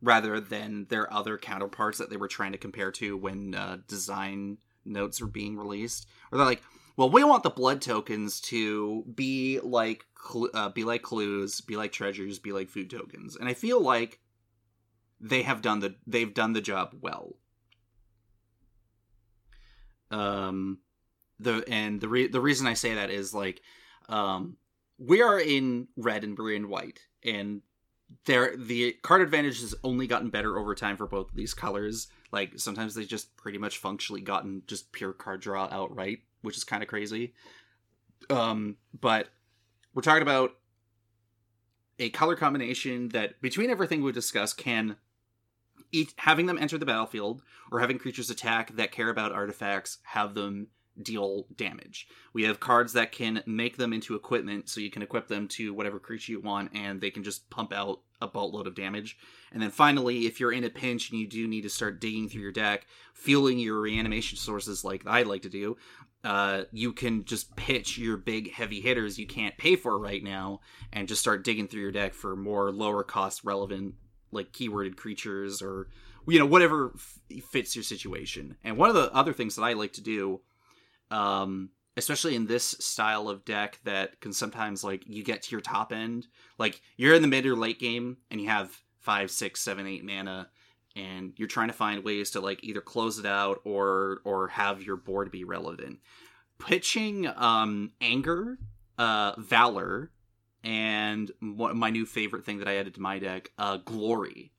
[0.02, 4.58] rather than their other counterparts that they were trying to compare to when uh, design
[4.84, 6.06] notes were being released.
[6.30, 6.62] Or they're like,
[6.96, 11.76] well, we want the blood tokens to be like cl- uh, be like clues, be
[11.76, 14.20] like treasures, be like food tokens, and I feel like
[15.20, 17.36] they have done the they've done the job well.
[20.10, 20.78] Um,
[21.38, 23.60] the and the re- the reason I say that is like,
[24.08, 24.56] um,
[24.98, 27.62] we are in red and blue and white, and
[28.24, 32.08] there the card advantage has only gotten better over time for both of these colors.
[32.32, 36.64] Like sometimes they just pretty much functionally gotten just pure card draw outright, which is
[36.64, 37.34] kind of crazy.
[38.30, 39.28] Um, but
[39.94, 40.52] we're talking about
[41.98, 44.96] a color combination that between everything we discussed can
[45.92, 50.34] each having them enter the battlefield or having creatures attack that care about artifacts have
[50.34, 50.68] them
[51.00, 52.08] deal damage.
[52.32, 55.74] We have cards that can make them into equipment, so you can equip them to
[55.74, 59.18] whatever creature you want, and they can just pump out a boatload of damage.
[59.52, 62.28] And then finally, if you're in a pinch and you do need to start digging
[62.28, 65.76] through your deck, fueling your reanimation sources like I like to do,
[66.24, 70.60] uh, you can just pitch your big heavy hitters you can't pay for right now,
[70.92, 73.94] and just start digging through your deck for more lower cost relevant
[74.32, 75.88] like keyworded creatures or
[76.26, 78.56] you know whatever f- fits your situation.
[78.64, 80.40] And one of the other things that I like to do
[81.10, 85.60] um especially in this style of deck that can sometimes like you get to your
[85.60, 86.26] top end.
[86.58, 90.04] Like you're in the mid or late game and you have five six seven eight
[90.04, 90.48] mana
[90.94, 94.82] and you're trying to find ways to like either close it out or or have
[94.82, 96.00] your board be relevant.
[96.58, 98.58] Pitching um anger
[98.98, 100.10] uh valor
[100.64, 104.52] and my new favorite thing that i added to my deck uh glory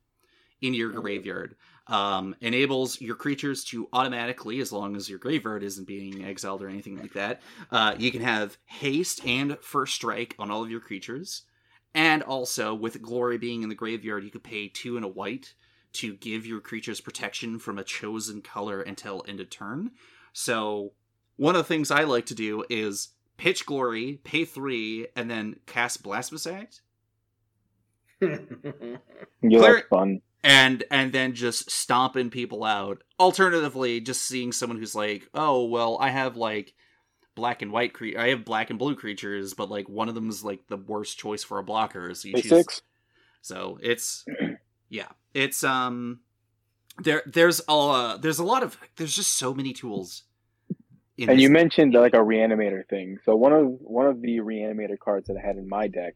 [0.61, 1.55] in your graveyard
[1.89, 6.69] um, enables your creatures to automatically, as long as your graveyard isn't being exiled or
[6.69, 10.79] anything like that, uh, you can have haste and first strike on all of your
[10.81, 11.43] creatures.
[11.93, 15.53] And also, with glory being in the graveyard, you could pay two and a white
[15.93, 19.91] to give your creatures protection from a chosen color until end of turn.
[20.33, 20.93] So,
[21.37, 25.57] one of the things I like to do is pitch glory, pay three, and then
[25.65, 26.81] cast Blasphemous Act.
[29.43, 30.21] Yeah, Clear- that's fun.
[30.43, 33.03] And and then just stomping people out.
[33.19, 36.73] Alternatively, just seeing someone who's like, "Oh, well, I have like
[37.35, 40.29] black and white cre- I have black and blue creatures, but like one of them
[40.29, 42.49] is like the worst choice for a blocker." So you choose.
[42.49, 42.81] six.
[43.41, 44.25] So it's
[44.89, 46.21] yeah, it's um
[47.03, 50.23] there there's a uh, there's a lot of there's just so many tools.
[51.17, 53.17] in And you mentioned like a reanimator thing.
[53.25, 56.15] So one of one of the reanimator cards that I had in my deck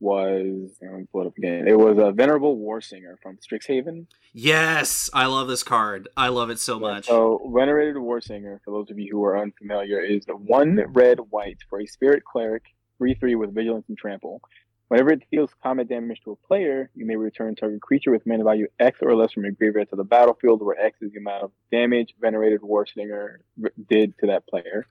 [0.00, 1.66] was let me pull it up again.
[1.68, 4.06] It was a Venerable war singer from Strixhaven.
[4.32, 6.08] yes, I love this card.
[6.16, 7.06] I love it so much.
[7.06, 8.60] So Venerated war singer.
[8.64, 12.24] for those of you who are unfamiliar, is the one red white for a Spirit
[12.24, 12.64] Cleric,
[12.98, 14.40] three three with Vigilance and Trample.
[14.88, 18.44] Whenever it deals combat damage to a player, you may return target creature with mana
[18.44, 21.42] value X or less from your graveyard to the battlefield, where X is the amount
[21.44, 23.40] of damage Venerated war singer
[23.88, 24.86] did to that player.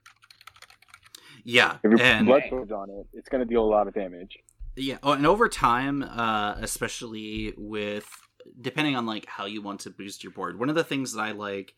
[1.44, 4.40] yeah, If you and blood on it, it's going to deal a lot of damage.
[4.76, 8.08] Yeah, oh, and over time, uh, especially with
[8.60, 10.60] depending on like how you want to boost your board.
[10.60, 11.76] One of the things that I like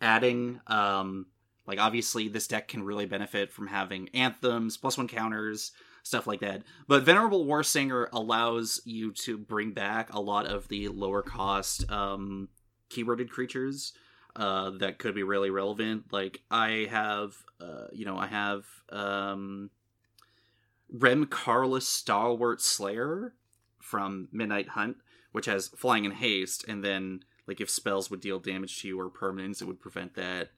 [0.00, 1.26] adding, um,
[1.66, 6.40] like obviously this deck can really benefit from having anthems, plus one counters, stuff like
[6.40, 6.62] that.
[6.86, 11.90] But Venerable war Warsinger allows you to bring back a lot of the lower cost
[11.90, 12.48] um,
[12.90, 13.92] keyworded creatures
[14.36, 16.04] uh, that could be really relevant.
[16.12, 18.64] Like I have, uh, you know, I have.
[18.90, 19.70] Um,
[20.90, 23.34] Rem Karolus Stalwart Slayer
[23.80, 24.96] from Midnight Hunt,
[25.32, 29.00] which has flying and haste, and then like if spells would deal damage to you
[29.00, 30.50] or permanents, it would prevent that.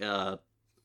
[0.00, 0.36] Uh,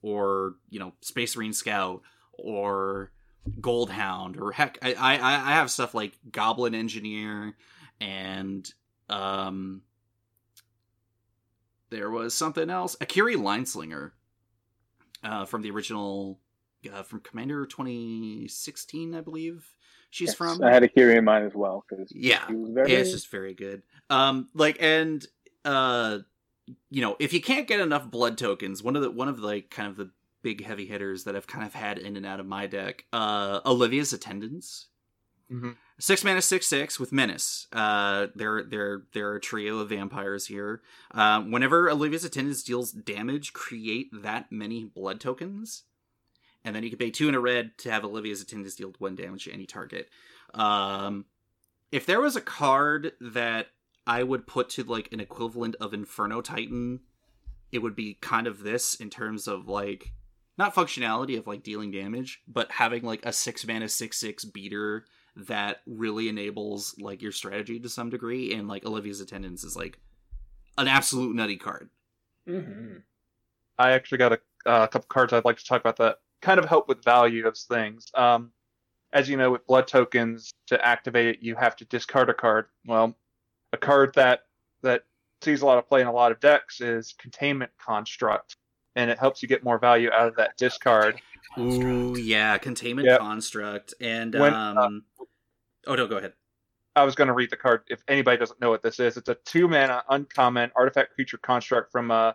[0.01, 2.01] or you know, Space Marine Scout
[2.33, 3.11] or
[3.59, 7.55] Gold Hound, or heck, I I I have stuff like Goblin Engineer
[7.99, 8.71] and
[9.09, 9.81] um.
[11.89, 12.95] There was something else.
[13.01, 14.11] Akiri Lineslinger
[15.23, 16.39] uh, from the original
[16.91, 19.73] uh, from Commander 2016, I believe
[20.09, 20.63] she's Yes, from.
[20.63, 22.91] I had Akiri in mind as well because yeah, very.
[22.93, 23.83] yeah, it's just very good.
[24.09, 25.25] Um, like and
[25.65, 26.19] uh,
[26.89, 29.45] you know, if you can't get enough blood tokens, one of the one of the
[29.45, 32.39] like kind of the big heavy hitters that I've kind of had in and out
[32.39, 34.87] of my deck, uh, Olivia's Attendants.
[35.51, 35.75] Mhm.
[35.99, 37.67] Six mana, six six with menace.
[37.73, 40.81] Uh, they're they're they're a trio of vampires here.
[41.13, 45.83] Uh, whenever Olivia's Attendants deals damage, create that many blood tokens,
[46.63, 49.15] and then you can pay two in a red to have Olivia's Attendants deal one
[49.15, 50.09] damage to any target.
[50.53, 51.25] Um,
[51.91, 53.67] if there was a card that
[54.05, 57.01] I would put to like an equivalent of Inferno Titan,
[57.71, 60.11] it would be kind of this in terms of like
[60.57, 65.05] not functionality of like dealing damage, but having like a six mana six six beater
[65.35, 68.53] that really enables like your strategy to some degree.
[68.53, 69.99] And like Olivia's Attendants is like
[70.77, 71.89] an absolute nutty card.
[72.45, 72.97] hmm
[73.79, 76.65] I actually got a, uh, couple cards I'd like to talk about that kind of
[76.65, 78.07] help with value of things.
[78.15, 78.51] Um,
[79.13, 82.65] as you know, with blood tokens to activate it, you have to discard a card.
[82.85, 83.15] Well,
[83.73, 84.41] a card that
[84.83, 85.03] that
[85.41, 88.55] sees a lot of play in a lot of decks is Containment Construct.
[88.95, 91.21] and it helps you get more value out of that discard.
[91.57, 93.19] Ooh, yeah, containment Yep.
[93.19, 95.05] construct and When, um.
[95.19, 95.23] uh,
[95.87, 96.33] oh no, go ahead.
[96.95, 97.83] I was going to read the card.
[97.89, 101.89] If anybody doesn't know what this is, it's a two mana uncommon artifact creature construct
[101.91, 102.33] from uh,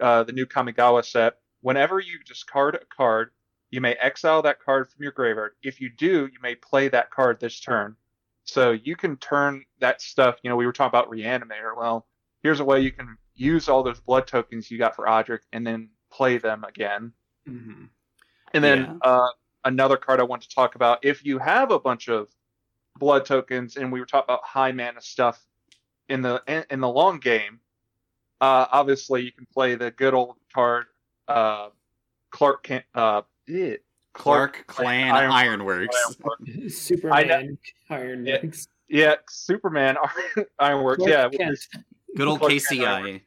[0.00, 1.39] uh, the new Kamigawa set.
[1.62, 3.30] Whenever you discard a card,
[3.70, 5.52] you may exile that card from your graveyard.
[5.62, 7.96] If you do, you may play that card this turn.
[8.44, 10.38] So you can turn that stuff.
[10.42, 11.76] You know, we were talking about Reanimator.
[11.76, 12.06] Well,
[12.42, 15.66] here's a way you can use all those blood tokens you got for Odric and
[15.66, 17.12] then play them again.
[17.46, 17.88] Mhm.
[18.52, 18.98] And then Yeah.
[19.02, 19.30] uh,
[19.64, 21.04] another card I want to talk about.
[21.04, 22.34] If you have a bunch of
[22.98, 25.46] blood tokens, and we were talking about high mana stuff
[26.08, 27.60] in the in, in the long game,
[28.40, 30.86] uh, obviously you can play the good old card
[31.30, 31.68] uh,
[32.30, 33.76] Clark can uh, eh,
[34.12, 35.96] Clark Clan Iron- Ironworks.
[36.06, 36.76] Ironworks.
[36.80, 37.58] Superman,
[37.90, 38.68] Ironworks.
[38.88, 39.96] Yeah, Superman
[40.58, 40.98] Ironworks.
[40.98, 41.84] Clark Yeah, which Kent.
[42.16, 43.20] Good old Clark Kent KCI.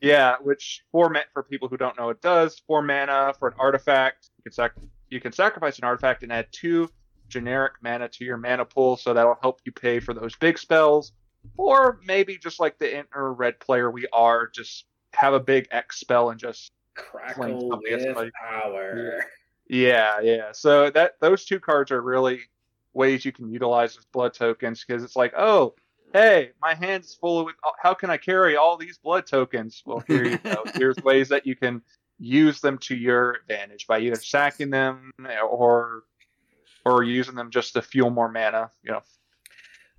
[0.00, 3.54] Yeah, which four ma- for people who don't know it does four mana for an
[3.58, 4.30] artifact.
[4.38, 4.74] You can sac-
[5.10, 6.90] you can sacrifice an artifact and add two
[7.28, 11.12] generic mana to your mana pool, so that'll help you pay for those big spells.
[11.56, 16.00] Or maybe just like the inner red player we are, just have a big X
[16.00, 19.24] spell and just Crackle with power.
[19.68, 20.52] yeah, yeah.
[20.52, 22.40] So that those two cards are really
[22.92, 25.74] ways you can utilize those blood tokens because it's like, oh,
[26.12, 27.54] hey, my hand's full of.
[27.82, 29.82] How can I carry all these blood tokens?
[29.84, 30.64] Well, here you go.
[30.74, 31.82] Here's ways that you can
[32.18, 35.10] use them to your advantage by either sacking them
[35.50, 36.04] or
[36.86, 38.70] or using them just to fuel more mana.
[38.82, 39.02] You know.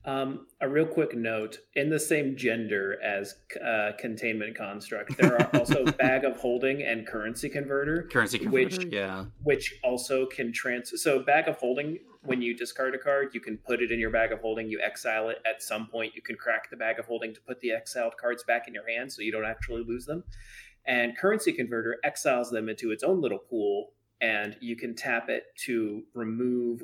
[0.06, 5.50] Um, a real quick note: in the same gender as uh, containment construct, there are
[5.60, 9.26] also bag of holding and currency converter, Currency converter, Which- yeah.
[9.44, 10.94] which also can trans.
[11.02, 14.12] So bag of holding, when you discard a card, you can put it in your
[14.12, 14.70] bag of holding.
[14.70, 15.38] You exile it.
[15.46, 18.44] At some point, you can crack the bag of holding to put the exiled cards
[18.44, 20.24] back in your hand, so you don't actually lose them.
[20.86, 25.46] And currency converter exiles them into its own little pool, and you can tap it
[25.66, 26.84] to remove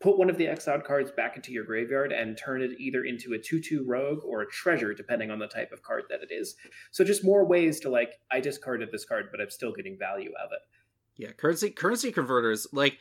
[0.00, 3.34] put one of the exiled cards back into your graveyard and turn it either into
[3.34, 6.54] a 2-2 rogue or a treasure depending on the type of card that it is
[6.90, 10.32] so just more ways to like i discarded this card but i'm still getting value
[10.40, 10.60] out of it
[11.16, 12.98] Yeah, currency currency converters like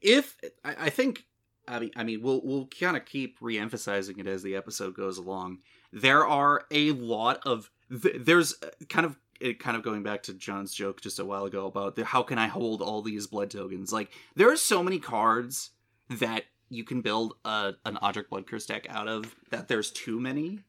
[0.00, 1.24] if I, think
[1.68, 5.18] I mean I mean we'll we'll kind of keep re-emphasizing it as the episode goes
[5.18, 5.58] along.
[5.92, 10.34] There are a lot of there's uh, kind of it kind of going back to
[10.34, 13.50] John's joke just a while ago about the, how can I hold all these blood
[13.50, 13.92] tokens?
[13.92, 15.70] Like there are so many cards
[16.08, 20.20] that you can build a, an Odric Blood Curse deck out of that there's too
[20.20, 20.60] many.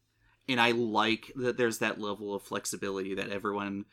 [0.49, 3.86] And I like that there's that level of flexibility that everyone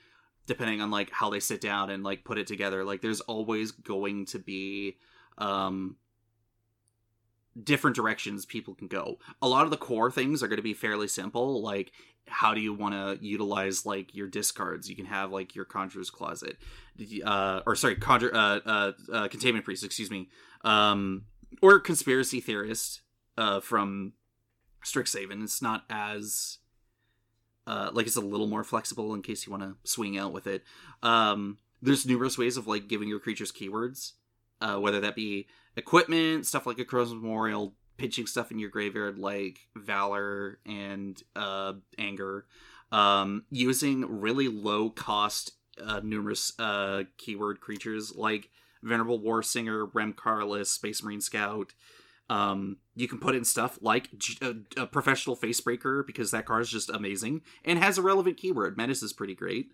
[0.47, 3.70] depending on like how they sit down and like put it together like there's always
[3.70, 4.97] going to be
[5.37, 5.95] um
[7.63, 9.19] different directions people can go.
[9.43, 11.93] A lot of the core things are going to be fairly simple like
[12.31, 14.89] how do you want to utilize like your discards?
[14.89, 16.57] You can have like your conjurer's closet
[17.25, 20.29] uh or sorry conjure uh uh, uh containment priest excuse me
[20.65, 21.27] um
[21.63, 23.03] or conspiracy theorist
[23.37, 24.13] uh from
[24.85, 25.43] strixhaven.
[25.43, 26.59] It's not as
[27.67, 30.47] uh, like it's a little more flexible in case you want to swing out with
[30.47, 30.65] it.
[31.03, 34.13] Um, there's numerous ways of like giving your creatures keywords,
[34.63, 35.47] uh, whether that be
[35.79, 42.47] equipment, stuff like Akroma's Memorial, pitching stuff in your graveyard like Valor and uh, Anger,
[42.93, 45.53] um, using really low cost
[45.85, 48.51] uh, numerous uh, keyword creatures like
[48.83, 51.72] Venerable War Singer, Rem Karolus, Space Marine Scout.
[52.31, 54.11] Um, you can put in stuff like
[54.76, 58.76] a professional facebreaker because that card is just amazing and has a relevant keyword.
[58.76, 59.70] Menace is pretty great.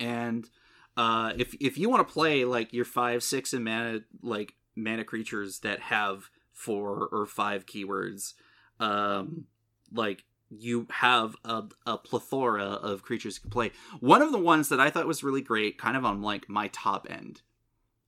[0.00, 0.48] And
[0.96, 5.04] uh, if if you want to play like your five, six, and mana like mana
[5.04, 8.34] creatures that have four or five keywords,
[8.78, 9.46] um,
[9.92, 13.72] like you have a, a plethora of creatures you can play.
[13.98, 16.68] One of the ones that I thought was really great, kind of on like my
[16.68, 17.42] top end,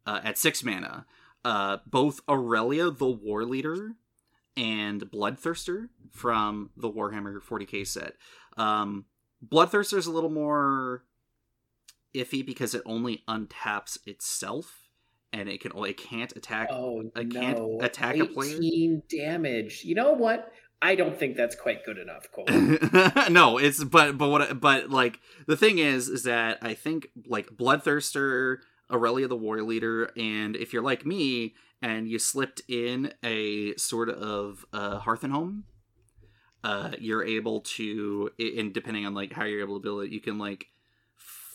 [0.07, 1.07] uh, at six mana,
[1.45, 3.95] uh, both Aurelia the War Leader
[4.57, 8.15] and Bloodthirster from the Warhammer 40k set.
[8.57, 9.07] Um,
[9.47, 11.05] Bloodthirster is a little more
[12.15, 14.89] iffy because it only untaps itself,
[15.33, 16.69] and it can it can't attack.
[16.71, 18.57] oh I can't attack a player?
[18.57, 20.53] 18 damage you know what
[20.83, 22.45] i don't think that's quite good enough cole
[23.31, 27.49] no, it's but but what but like the thing is is that I think like
[27.49, 28.59] Bloodthirster,
[28.91, 34.09] Aurelia the War Leader, and if you're like me and you slipped in a sort
[34.11, 35.65] of uh, Hearth and Home,
[36.65, 40.21] uh, you're able to, and depending on like how you're able to build it, you
[40.21, 40.67] can like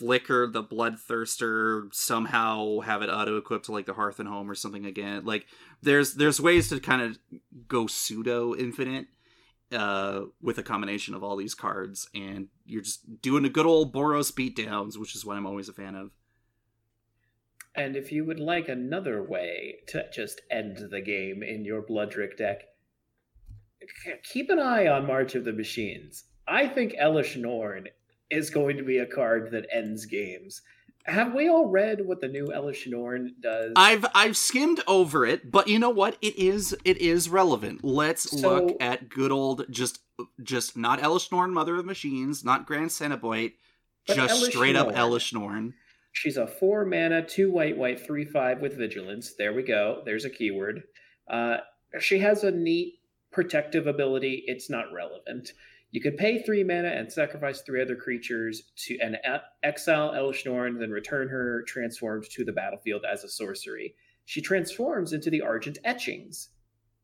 [0.01, 4.55] flicker the Bloodthirster somehow have it auto equipped to like the Hearth and Home or
[4.55, 5.23] something again.
[5.25, 5.45] Like
[5.83, 7.19] there's there's ways to kind of
[7.67, 9.05] go pseudo infinite
[9.71, 13.93] uh, with a combination of all these cards, and you're just doing a good old
[13.93, 16.09] Boros beatdowns, which is what I'm always a fan of.
[17.75, 22.37] And if you would like another way to just end the game in your Bloodric
[22.37, 22.63] deck,
[24.29, 26.25] keep an eye on March of the Machines.
[26.47, 27.87] I think Elesh Norn
[28.31, 30.61] is going to be a card that ends games.
[31.05, 33.73] Have we all read what the new Elesh Norn does?
[33.75, 36.17] I've I've skimmed over it, but you know what?
[36.21, 37.83] It is it is relevant.
[37.83, 39.99] Let's So- look at good old just
[40.43, 43.53] just not Elesh Norn, Mother of Machines, not Grand Cenobite,
[44.05, 44.97] just Elesh straight up Norn.
[44.97, 45.73] Elesh Norn.
[46.11, 49.33] She's a four mana, two white, white, three five with vigilance.
[49.33, 50.03] There we go.
[50.05, 50.83] There's a keyword.
[51.27, 51.57] Uh,
[51.99, 52.99] she has a neat
[53.31, 54.43] protective ability.
[54.45, 55.53] It's not relevant.
[55.91, 60.45] You could pay three mana and sacrifice three other creatures to and e- exile Elesh
[60.45, 63.95] Norn, then return her transformed to the battlefield as a sorcery.
[64.25, 66.49] She transforms into the Argent Etchings.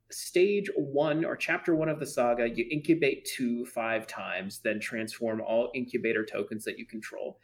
[0.10, 5.42] Stage one or chapter one of the saga, you incubate two five times, then transform
[5.42, 7.40] all incubator tokens that you control.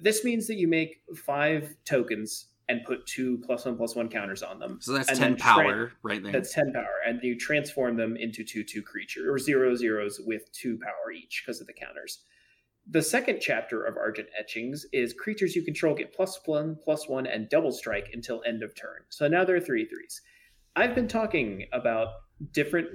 [0.00, 4.44] This means that you make five tokens and put two plus one plus one counters
[4.44, 4.78] on them.
[4.80, 6.32] So that's And ten power right there.
[6.32, 7.00] That's 10 power.
[7.04, 11.42] And you transform them into 2 2 creature or zero zeros with 2 power each
[11.44, 12.22] because of the counters.
[12.88, 17.26] The second chapter of Argent Etchings is creatures you control get plus 1, plus 1,
[17.26, 19.02] and double strike until end of turn.
[19.08, 20.22] So now there are three threes.
[20.76, 22.08] I've been talking about
[22.52, 22.88] different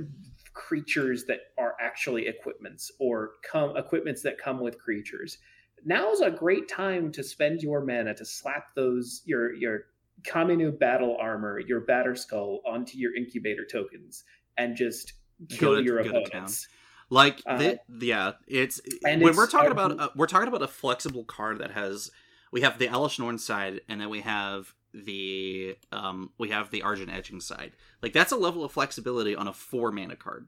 [0.54, 5.38] creatures that are actually equipments or come equipments that come with creatures.
[5.86, 9.86] Now's a great time to spend your mana to slap those your your
[10.24, 14.24] Komainu battle armor, your Batterskull onto your incubator tokens
[14.58, 15.14] and just
[15.50, 16.68] kill to- your opponents.
[17.12, 20.48] Like Uh, thi- yeah, it's and when it's we're talking a- about uh, we're talking
[20.48, 22.10] about a flexible card that has
[22.52, 26.82] we have the Elesh Norn side and then we have the um we have the
[26.82, 27.74] Argent Etching side.
[28.02, 30.48] Like that's a level of flexibility on a four mana card.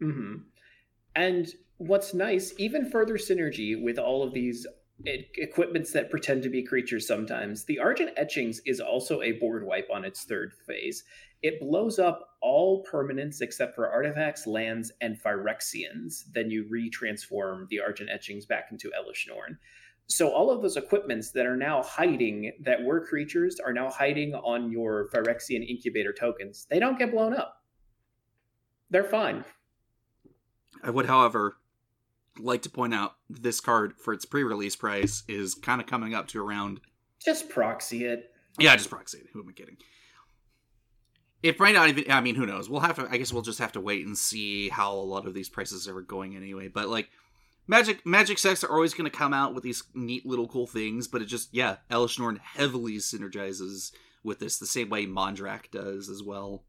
[0.00, 0.36] hmm
[1.16, 1.48] And
[1.78, 4.66] what's nice, even further synergy with all of these
[5.04, 9.88] equipments that pretend to be creatures sometimes, the Argent Etchings is also a board wipe
[9.92, 11.04] on its third phase.
[11.42, 16.24] It blows up all permanents except for artifacts, lands, and Phyrexians.
[16.32, 19.58] Then you retransform the Argent Etchings back into Elesh Norn.
[20.08, 24.34] So all of those equipments that are now hiding, that were creatures, are now hiding
[24.34, 26.66] on your Phyrexian incubator tokens.
[26.70, 27.62] They don't get blown up.
[28.90, 29.44] They're fine.
[30.86, 31.56] I would, however,
[32.38, 36.28] like to point out this card for its pre-release price is kind of coming up
[36.28, 36.80] to around
[37.24, 38.30] Just proxy it.
[38.58, 39.26] yeah, just proxy it.
[39.32, 39.76] Who am I kidding?
[41.42, 42.10] It might not even.
[42.10, 42.68] I mean, who knows?
[42.70, 43.08] We'll have to.
[43.10, 45.86] I guess we'll just have to wait and see how a lot of these prices
[45.88, 46.68] are going anyway.
[46.68, 47.10] But like,
[47.66, 51.08] magic magic sets are always going to come out with these neat little cool things.
[51.08, 53.92] But it just yeah, Elesh Norn heavily synergizes
[54.24, 56.64] with this the same way Mondrak does as well.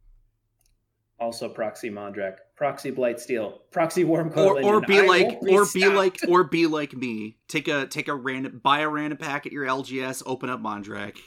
[1.19, 5.87] Also, proxy Mondrak, proxy Blightsteel, proxy Worm Or or be I like be or be
[5.87, 7.37] like or be like me.
[7.47, 10.23] Take a take a random buy a random pack at your LGS.
[10.25, 11.17] Open up Mondrak.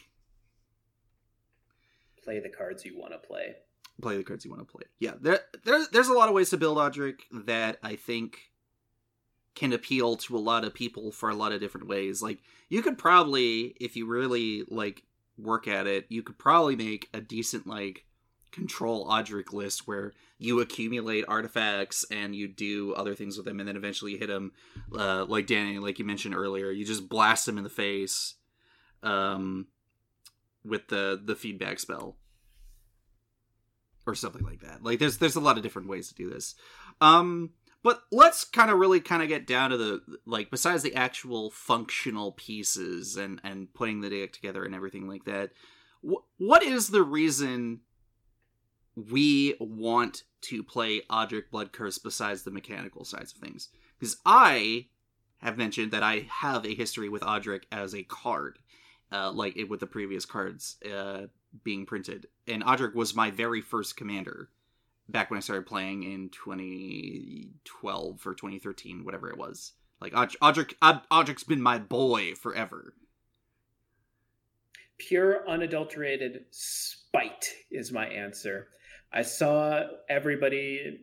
[2.23, 3.55] play the cards you want to play.
[4.03, 4.85] play the cards you want to play.
[4.99, 8.51] Yeah, there, there there's a lot of ways to build Odric that I think
[9.55, 12.23] can appeal to a lot of people for a lot of different ways.
[12.23, 15.05] Like you could probably, if you really like
[15.39, 18.05] work at it, you could probably make a decent like
[18.53, 23.69] control Odric list where you accumulate artifacts and you do other things with them, and
[23.69, 24.53] then eventually you hit them.
[24.97, 28.35] Uh, like Danny, like you mentioned earlier, you just blast them in the face.
[29.03, 29.67] Um,
[30.65, 32.17] with the the feedback spell
[34.07, 34.83] or something like that.
[34.83, 36.55] Like there's there's a lot of different ways to do this.
[37.01, 37.51] Um
[37.83, 41.51] but let's kind of really kind of get down to the like besides the actual
[41.51, 45.51] functional pieces and and putting the deck together and everything like that.
[46.07, 47.81] Wh- what is the reason
[48.97, 53.69] we want to play Odric Blood Curse besides the mechanical sides of things?
[53.99, 54.87] Because I
[55.39, 58.59] have mentioned that I have a history with Odric as a card,
[59.13, 61.27] uh, like it with the previous cards uh,
[61.65, 62.27] being printed.
[62.47, 64.51] And Odric was my very first commander
[65.09, 69.73] back when I started playing in 2012 or 2013, whatever it was.
[70.01, 72.95] Like Od- Odric, Od- Odric's been my boy forever.
[74.99, 78.69] Pure, unadulterated spite is my answer.
[79.13, 80.99] I saw everybody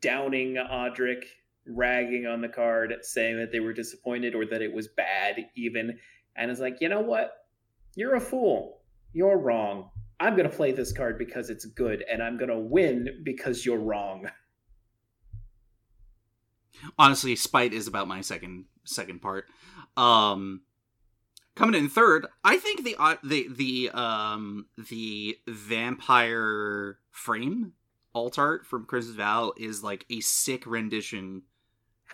[0.00, 1.24] downing Odric,
[1.66, 5.98] ragging on the card, saying that they were disappointed or that it was bad, even.
[6.36, 7.32] And it's like, you know what?
[7.94, 8.80] You're a fool.
[9.12, 9.90] You're wrong.
[10.20, 13.66] I'm going to play this card because it's good, and I'm going to win because
[13.66, 14.28] you're wrong.
[16.98, 19.46] honestly spite is about my second second part
[19.96, 20.60] um
[21.54, 27.72] coming in third i think the uh, the the um the vampire frame
[28.14, 31.42] alt art from Crimson Vow is like a sick rendition.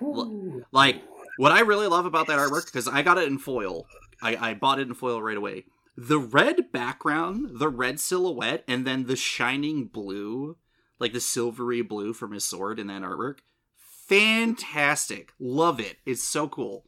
[0.02, 0.64] Ooh.
[0.72, 1.02] Like
[1.36, 3.86] what I really love about that artwork because I got it in foil.
[4.22, 5.64] I, I bought it in foil right away.
[5.96, 10.56] The red background, the red silhouette, and then the shining blue,
[11.00, 13.38] like the silvery blue from his sword in that artwork.
[13.76, 15.32] Fantastic.
[15.40, 15.96] Love it.
[16.06, 16.84] It's so cool.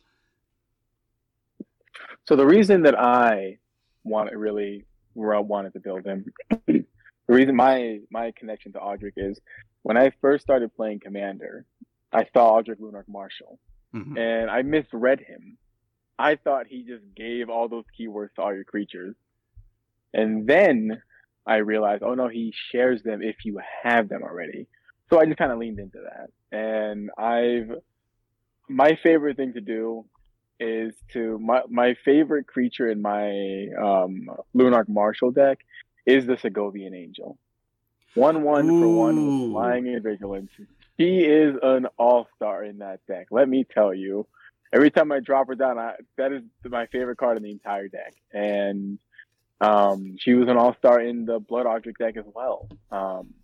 [2.31, 3.59] So the reason that I
[4.05, 4.85] wanted really
[5.17, 6.27] wanted to build him,
[6.69, 6.85] the
[7.27, 9.41] reason my my connection to Odric is
[9.83, 11.67] when I first started playing Commander,
[12.13, 13.59] I saw Odric Lunarch Marshal,
[13.93, 14.17] Mhm.
[14.17, 15.59] and I misread him.
[16.21, 19.17] I thought he just gave all those keywords to all your creatures,
[20.15, 21.03] and then
[21.45, 24.69] I realized, oh no, he shares them if you have them already.
[25.09, 27.73] So I just kind of leaned into that, and I've
[28.69, 30.05] my favorite thing to do
[30.61, 35.59] is to my my favorite creature in my um Lunarch Marshal deck
[36.07, 37.39] is the Segovian Angel.
[38.15, 39.53] One one for one Ooh.
[39.53, 40.51] flying and vigilance.
[40.97, 43.29] He is an all star in that deck.
[43.31, 44.27] Let me tell you.
[44.73, 47.89] Every time I drop her down, I, that is my favorite card in the entire
[47.89, 48.15] deck.
[48.33, 49.01] And
[49.61, 52.69] um, she was an all star in the Blood Object deck as well.
[52.93, 53.35] Um,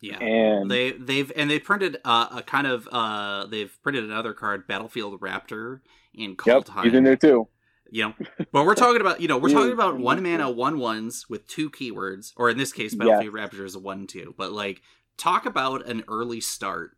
[0.00, 0.18] Yeah.
[0.18, 4.66] and They they've and they printed uh, a kind of uh they've printed another card
[4.66, 5.80] Battlefield Raptor
[6.14, 7.48] in Cold yep, he's in there too.
[7.92, 8.14] You know,
[8.52, 11.70] but we're talking about you know we're talking about one mana one ones with two
[11.70, 14.34] keywords, or in this case, Battlefield Raptor is a one two.
[14.38, 14.80] But like,
[15.16, 16.96] talk about an early start.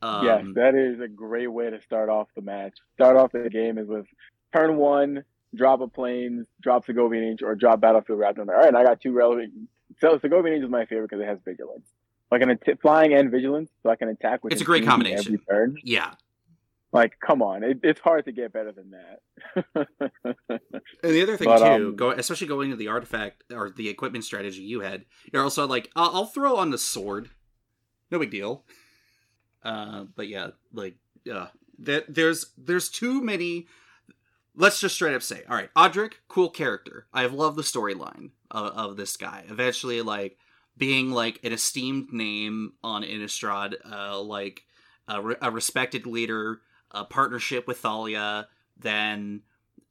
[0.00, 2.74] Um, yes, that is a great way to start off the match.
[2.94, 4.06] Start off the game is with
[4.54, 5.24] turn one,
[5.54, 8.40] drop a plane, drop Segovian Angel, or drop Battlefield Raptor.
[8.40, 9.52] All right, I got two relevant.
[10.00, 11.86] So Segovian Angel is my favorite because it has vigilance.
[12.30, 14.52] Like an att- flying and vigilance, so I can attack with.
[14.52, 15.34] It's a great combination.
[15.34, 15.76] Every turn.
[15.82, 16.12] yeah.
[16.90, 19.88] Like, come on, it, it's hard to get better than that.
[21.02, 23.88] And the other thing But, too, um, go especially going to the artifact or the
[23.90, 27.28] equipment strategy you had, you're also like, I'll, I'll throw on the sword,
[28.10, 28.64] no big deal.
[29.62, 30.96] Uh, but yeah, like,
[31.32, 31.48] uh,
[31.78, 33.66] there, there's there's too many.
[34.56, 37.06] Let's just straight up say, all right, Odric, cool character.
[37.12, 39.44] I have loved the storyline of, of this guy.
[39.48, 40.38] Eventually, like
[40.78, 44.62] being like an esteemed name on Innistrad, uh, like
[45.06, 46.60] a, re- a respected leader,
[46.90, 48.48] a partnership with Thalia,
[48.78, 49.42] then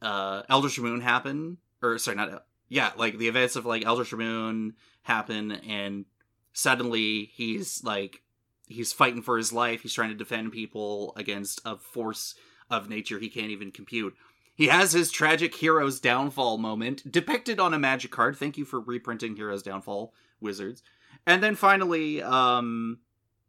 [0.02, 4.74] uh Eldritch Moon happen or sorry not yeah like the events of like Eldritch Moon
[5.04, 6.06] happen and
[6.54, 8.22] suddenly he's like
[8.68, 12.36] he's fighting for his life he's trying to defend people against a force
[12.70, 14.16] of nature he can't even compute
[14.58, 18.80] he has his tragic hero's downfall moment depicted on a magic card thank you for
[18.80, 20.84] reprinting hero's downfall wizards
[21.26, 23.00] and then finally um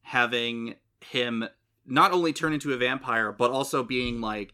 [0.02, 1.48] having him
[1.86, 4.52] not only turn into a vampire but also being like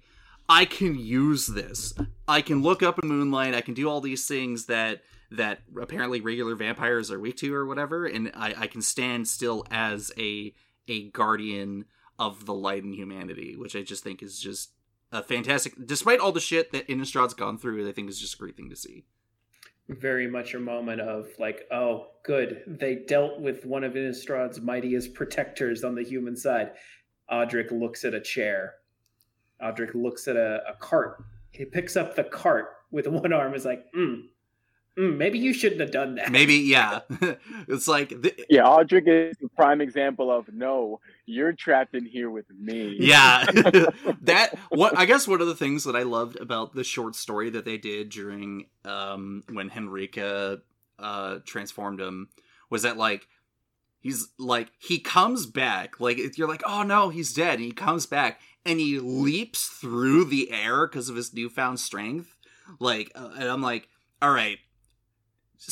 [0.48, 1.94] I can use this.
[2.28, 3.54] I can look up in moonlight.
[3.54, 7.66] I can do all these things that that apparently regular vampires are weak to or
[7.66, 10.54] whatever, and I, I can stand still as a
[10.86, 11.86] a guardian
[12.18, 14.70] of the light and humanity, which I just think is just
[15.14, 15.74] a fantastic.
[15.86, 18.68] Despite all the shit that Innistrad's gone through, I think is just a great thing
[18.70, 19.04] to see.
[19.88, 22.62] very much a moment of like, oh, good.
[22.66, 26.72] They dealt with one of Innistrad's mightiest protectors on the human side.
[27.30, 28.74] Odric looks at a chair.
[29.62, 31.22] Odric looks at a, a cart.
[31.50, 33.54] He picks up the cart with one arm.
[33.54, 34.22] Is like, mm,
[34.98, 36.30] mm, maybe you shouldn't have done that.
[36.30, 37.00] Maybe, yeah.
[37.68, 42.30] it's like th- yeah, Odric is the prime example of no, you're trapped in here
[42.30, 42.96] with me.
[43.00, 43.44] yeah
[44.22, 47.50] that what i guess one of the things that i loved about the short story
[47.50, 50.60] that they did during um when henrika
[50.98, 52.28] uh transformed him
[52.70, 53.26] was that like
[54.00, 57.72] he's like he comes back like if you're like oh no he's dead and he
[57.72, 62.36] comes back and he leaps through the air because of his newfound strength
[62.78, 63.88] like uh, and i'm like
[64.20, 64.58] all right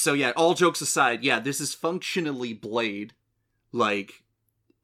[0.00, 3.12] so yeah all jokes aside yeah this is functionally blade
[3.72, 4.22] like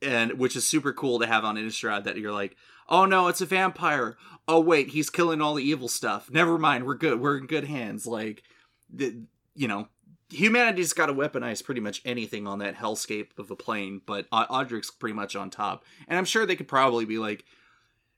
[0.03, 2.57] and which is super cool to have on Innistrad that you're like,
[2.89, 4.17] oh no, it's a vampire.
[4.47, 6.31] Oh wait, he's killing all the evil stuff.
[6.31, 7.21] Never mind, we're good.
[7.21, 8.07] We're in good hands.
[8.07, 8.43] Like,
[8.93, 9.23] the,
[9.55, 9.89] you know,
[10.31, 14.47] humanity's got to weaponize pretty much anything on that hellscape of a plane, but Au-
[14.49, 15.85] Odric's pretty much on top.
[16.07, 17.45] And I'm sure they could probably be like,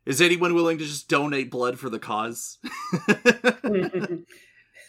[0.07, 2.59] is anyone willing to just donate blood for the cause?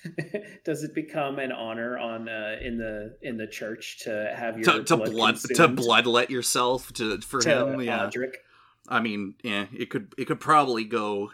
[0.66, 4.80] Does it become an honor on uh, in the in the church to have your
[4.80, 7.82] to, to blood, blood to bloodlet yourself to for to him?
[7.82, 8.10] Yeah.
[8.88, 11.32] I mean, yeah, it could it could probably go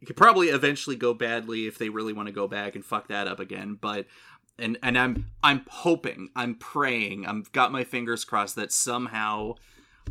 [0.00, 3.08] it could probably eventually go badly if they really want to go back and fuck
[3.08, 4.06] that up again, but
[4.58, 9.54] and and I'm I'm hoping, I'm praying, I've got my fingers crossed that somehow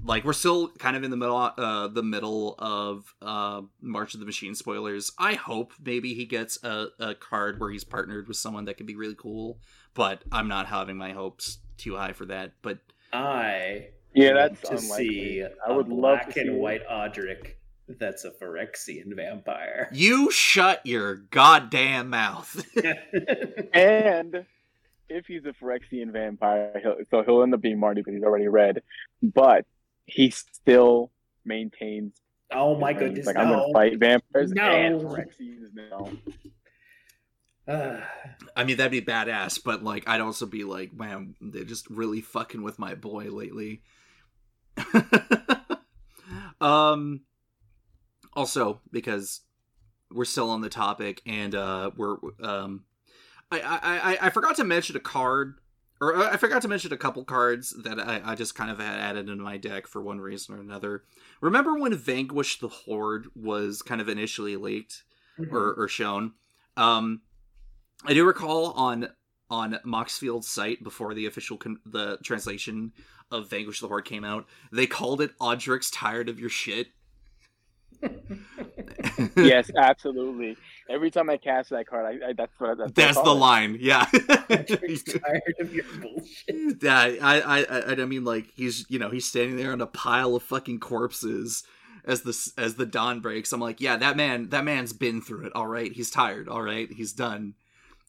[0.03, 4.19] like we're still kind of in the middle uh the middle of uh March of
[4.19, 5.11] the Machine spoilers.
[5.17, 8.85] I hope maybe he gets a, a card where he's partnered with someone that could
[8.87, 9.59] be really cool,
[9.93, 12.53] but I'm not having my hopes too high for that.
[12.61, 12.79] But
[13.11, 15.07] I Yeah, that's to unlikely.
[15.07, 16.53] see I would a love black to and it.
[16.53, 17.55] white Odric
[17.87, 19.89] that's a Phyrexian vampire.
[19.91, 22.65] You shut your goddamn mouth.
[23.73, 24.45] And
[25.09, 28.47] if he's a Phyrexian vampire, he'll, so he'll end up being Mardu because he's already
[28.47, 28.81] red.
[29.21, 29.65] But
[30.05, 31.11] he still
[31.45, 32.19] maintains.
[32.51, 33.41] oh my his goodness, Like no.
[33.41, 34.63] I'm gonna fight vampires No.
[34.63, 36.09] and Phyrexians now.
[38.55, 42.19] I mean, that'd be badass, but like, I'd also be like, man, they're just really
[42.21, 43.81] fucking with my boy lately.
[46.61, 47.21] um,
[48.33, 49.41] also because
[50.11, 52.83] we're still on the topic, and uh, we're um,
[53.51, 55.55] I I I, I forgot to mention a card.
[56.03, 58.79] Or uh, I forgot to mention a couple cards that I, I just kind of
[58.79, 61.03] had added into my deck for one reason or another.
[61.41, 65.03] Remember when Vanquish the Horde was kind of initially leaked?
[65.51, 66.33] or, or shown.
[66.77, 67.21] Um,
[68.05, 69.09] I do recall on
[69.49, 72.91] on Moxfield's site before the official con- the translation
[73.29, 76.87] of Vanquish the Horde came out, they called it Odric's tired of your shit.
[79.35, 80.57] yes, absolutely.
[80.93, 83.23] Every time I cast that card, I, I that's what that's, what I That's call
[83.25, 83.33] the it.
[83.33, 84.05] line, yeah.
[84.49, 86.77] Odric's tired of your bullshit.
[86.81, 89.87] yeah, I, I, I, I mean, like he's, you know, he's standing there on a
[89.87, 91.63] pile of fucking corpses
[92.05, 93.51] as the as the dawn breaks.
[93.53, 95.55] I'm like, yeah, that man, that man's been through it.
[95.55, 96.47] All right, he's tired.
[96.47, 97.55] All right, he's done.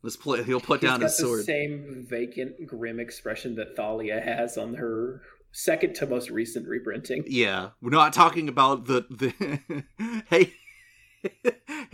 [0.03, 0.43] Let's play.
[0.43, 1.45] He'll put He's down got his the sword.
[1.45, 5.23] same vacant, grim expression that Thalia has on her
[5.53, 7.25] second to most recent reprinting.
[7.27, 9.85] Yeah, we're not talking about the the.
[10.29, 10.53] hey,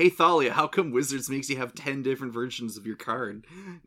[0.00, 3.46] hey, Thalia, how come Wizards makes you have ten different versions of your card?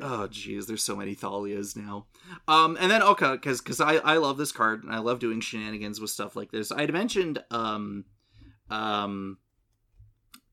[0.00, 2.06] oh, jeez, there's so many Thalias now.
[2.46, 5.40] Um, and then okay, because because I I love this card and I love doing
[5.40, 6.70] shenanigans with stuff like this.
[6.70, 8.04] I'd mentioned um,
[8.70, 9.38] um.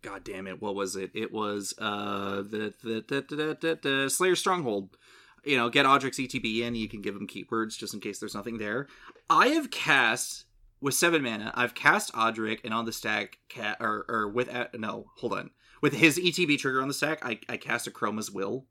[0.01, 0.61] God damn it!
[0.61, 1.11] What was it?
[1.14, 4.97] It was uh the the the, the, the, the Slayer Stronghold
[5.45, 6.74] you know, get Odric's ETB in.
[6.74, 8.88] You can give him keywords just in case there's nothing there.
[9.30, 10.45] I have cast
[10.84, 11.52] with seven mana.
[11.56, 15.50] I've cast Odric, and on the stack, cat or or with uh, no, hold on,
[15.82, 18.66] with his ETB trigger on the stack, I I cast Akroma's Will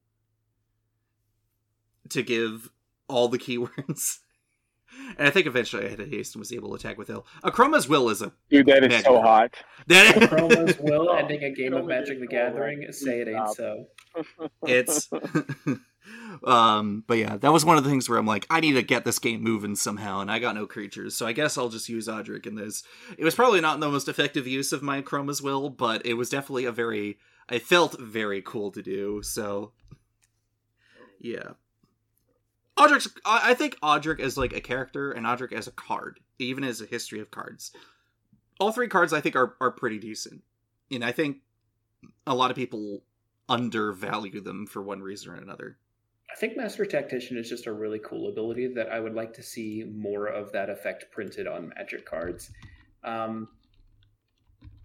[2.10, 2.70] to give
[3.08, 4.18] all the keywords.
[5.16, 7.24] And I think eventually I had a haste and was able to attack with Ill.
[7.42, 9.54] Akroma's Will is a Dude, that is so hot.
[9.86, 12.86] that Chroma's will ending a game of only Magic the Gathering.
[12.92, 13.86] Say it ain't so.
[14.66, 15.08] it's
[16.44, 18.82] um but yeah that was one of the things where i'm like i need to
[18.82, 21.14] get this game moving somehow and i got no creatures.
[21.14, 22.82] So i guess i'll just use Odric in this.
[23.18, 26.30] It was probably not the most effective use of my chroma's will but it was
[26.30, 27.18] definitely a very
[27.48, 29.72] i felt very cool to do so
[31.20, 31.52] yeah.
[32.76, 36.80] Odric's i think Odric as like a character and Odric as a card even as
[36.80, 37.72] a history of cards
[38.58, 40.42] all three cards i think are, are pretty decent.
[40.90, 41.38] And i think
[42.26, 43.02] a lot of people
[43.48, 45.76] undervalue them for one reason or another.
[46.32, 49.42] I think Master Tactician is just a really cool ability that I would like to
[49.42, 52.50] see more of that effect printed on Magic cards.
[53.04, 53.48] Um,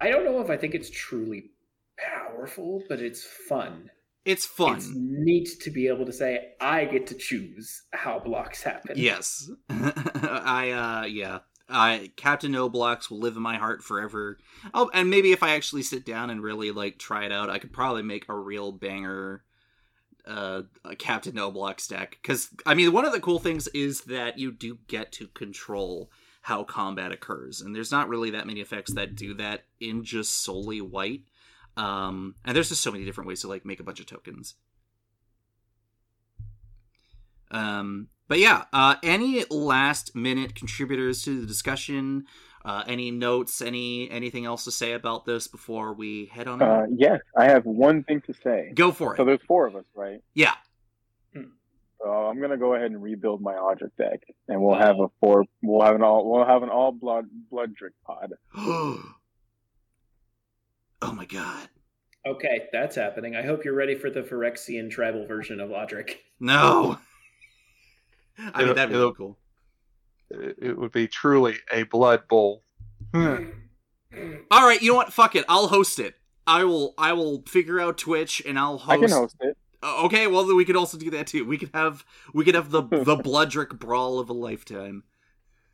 [0.01, 1.51] I don't know if I think it's truly
[1.97, 3.89] powerful, but it's fun.
[4.25, 4.75] It's fun.
[4.75, 8.97] It's neat to be able to say, I get to choose how blocks happen.
[8.97, 9.49] Yes.
[9.69, 11.39] I uh yeah.
[11.69, 14.37] I Captain No Blocks will live in my heart forever.
[14.73, 17.57] Oh, and maybe if I actually sit down and really like try it out, I
[17.57, 19.43] could probably make a real banger
[20.27, 20.63] uh
[20.97, 24.51] Captain No Blocks deck cuz I mean one of the cool things is that you
[24.51, 26.11] do get to control
[26.41, 30.41] how combat occurs and there's not really that many effects that do that in just
[30.43, 31.23] solely white.
[31.75, 34.55] Um and there's just so many different ways to like make a bunch of tokens.
[37.51, 42.25] Um, but yeah, uh, any last minute contributors to the discussion?
[42.67, 43.61] Uh, any notes?
[43.61, 46.61] Any anything else to say about this before we head on?
[46.61, 46.87] Uh, out?
[46.97, 48.73] yes, I have one thing to say.
[48.75, 49.17] Go for it.
[49.17, 50.21] So there's four of us, right?
[50.33, 50.51] Yeah.
[51.33, 55.45] So I'm gonna go ahead and rebuild my Odric deck, and we'll have a four.
[55.63, 56.29] We'll have an all.
[56.29, 58.33] We'll have an all blood blood drink pod.
[58.55, 59.01] oh
[61.13, 61.69] my god!
[62.25, 63.37] Okay, that's happening.
[63.37, 66.17] I hope you're ready for the Phyrexian tribal version of Odric.
[66.39, 66.99] No.
[68.37, 69.37] I mean that'd be it'll- cool.
[70.29, 72.63] It, it would be truly a blood bowl.
[73.13, 75.13] All right, you know what?
[75.13, 75.45] Fuck it.
[75.47, 76.15] I'll host it.
[76.45, 76.93] I will.
[76.97, 78.91] I will figure out Twitch and I'll host.
[78.91, 79.57] I can host it.
[79.83, 81.45] Uh, okay, well then we could also do that too.
[81.45, 82.05] We could have.
[82.33, 85.03] We could have the the Bloodric brawl of a lifetime.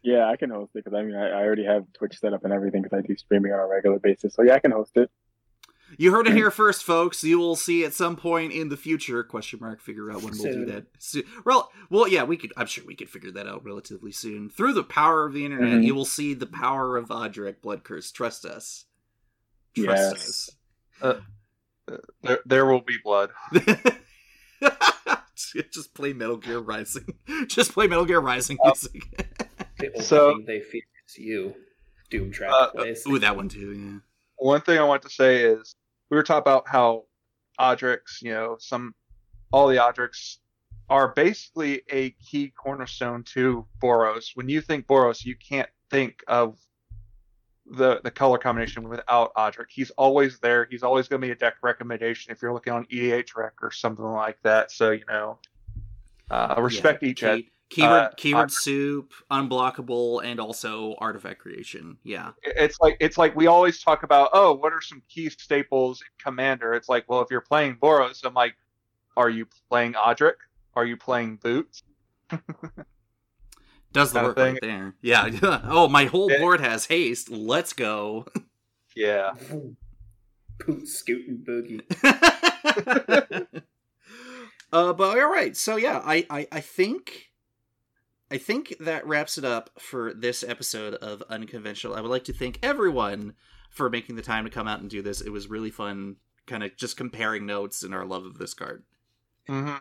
[0.01, 2.43] Yeah, I can host it because I mean I, I already have Twitch set up
[2.43, 4.33] and everything because I do streaming on a regular basis.
[4.33, 5.09] So yeah, I can host it.
[5.97, 7.23] You heard it here first, folks.
[7.23, 9.23] You will see at some point in the future.
[9.23, 9.81] Question mark.
[9.81, 10.85] Figure out when we'll do that.
[10.99, 12.51] So, well, well, yeah, we could.
[12.57, 14.49] I'm sure we could figure that out relatively soon.
[14.49, 15.85] Through the power of the internet, Mhm.
[15.85, 18.11] you will see the power of Odric Blood Curse.
[18.11, 18.85] Trust us.
[19.75, 20.49] Trust
[21.01, 21.19] Yes.
[22.21, 23.31] There, there will be blood.
[23.53, 23.91] us.
[25.71, 27.05] Just play Metal Gear Rising.
[27.47, 29.01] Just play Metal Gear Rising Uh, music.
[29.79, 31.55] The only So- thing they fear is you.
[32.09, 32.85] Doom track Uh.
[33.09, 33.71] Ooh, that one too.
[33.73, 33.99] Yeah.
[34.37, 35.75] One thing I want to say is
[36.13, 37.05] we were talking about how
[37.59, 38.93] Odrix, you know, some
[39.51, 40.37] all the Odrix
[40.87, 44.35] are basically a key cornerstone to Boros.
[44.35, 46.59] When you think Boros, you can't think of
[47.65, 49.69] the the color combination without Odric.
[49.69, 50.67] He's always there.
[50.69, 53.71] He's always going to be a deck recommendation if you're looking on EDH Rec or
[53.71, 54.71] something like that.
[54.71, 55.39] So you know,
[56.29, 57.43] uh, respect Yeah, each head.
[57.73, 58.51] Keyword uh, keyword Odric.
[58.51, 61.97] soup, unblockable, and also artifact creation.
[62.03, 62.31] Yeah.
[62.43, 64.29] It's like it's like we always talk about.
[64.33, 66.73] Oh, what are some key staples in Commander?
[66.73, 68.55] It's like, well, if you're playing Boros, I'm like,
[69.17, 70.35] are you playing Odric?
[70.75, 71.83] Are you playing Boots?
[73.91, 74.95] Does the Kinda work right there.
[75.01, 75.29] Yeah.
[75.65, 76.39] oh, my whole Yeah.
[76.39, 77.29] board has haste.
[77.29, 78.25] Let's go.
[78.95, 79.33] Yeah.
[80.65, 81.81] boots scooting boogie.
[84.71, 85.55] uh, but all right.
[85.55, 87.29] So yeah, I, I I think
[88.33, 91.93] I think that wraps it up for this episode of Unconventional.
[91.93, 93.35] I would like to thank everyone
[93.69, 95.21] for making the time to come out and do this.
[95.21, 96.15] It was really fun,
[96.47, 98.85] kind of just comparing notes and our love of this card.
[99.45, 99.75] hmm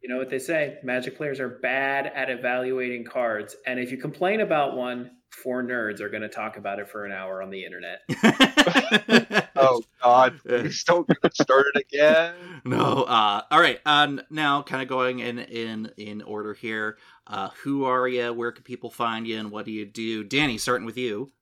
[0.00, 0.78] You know what they say?
[0.82, 6.00] Magic players are bad at evaluating cards, and if you complain about one, four nerds
[6.00, 8.00] are going to talk about it for an hour on the internet.
[9.60, 10.62] Oh God, Yeah.
[10.62, 12.34] we still started again.
[12.64, 13.02] No.
[13.04, 13.80] Uh, all right.
[13.86, 16.96] Um, now, kind of going in in in order here.
[17.26, 18.32] Uh, who are you?
[18.32, 19.38] Where can people find you?
[19.38, 20.22] And what do you do?
[20.24, 21.32] Danny, starting with you.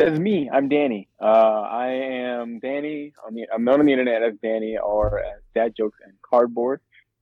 [0.00, 0.48] It's me.
[0.52, 1.08] I'm Danny.
[1.20, 1.24] Uh,
[1.62, 3.14] I am Danny.
[3.26, 6.80] On the, I'm known on the internet as Danny or as Dad Jokes and Cardboard.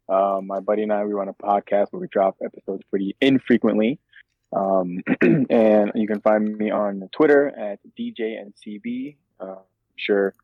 [0.08, 3.98] Uh, my buddy and I, we run a podcast where we drop episodes pretty infrequently.
[4.54, 5.02] Um,
[5.50, 9.16] and you can find me on Twitter at DJNCB.
[9.40, 9.56] Uh, I'm
[9.96, 10.34] sure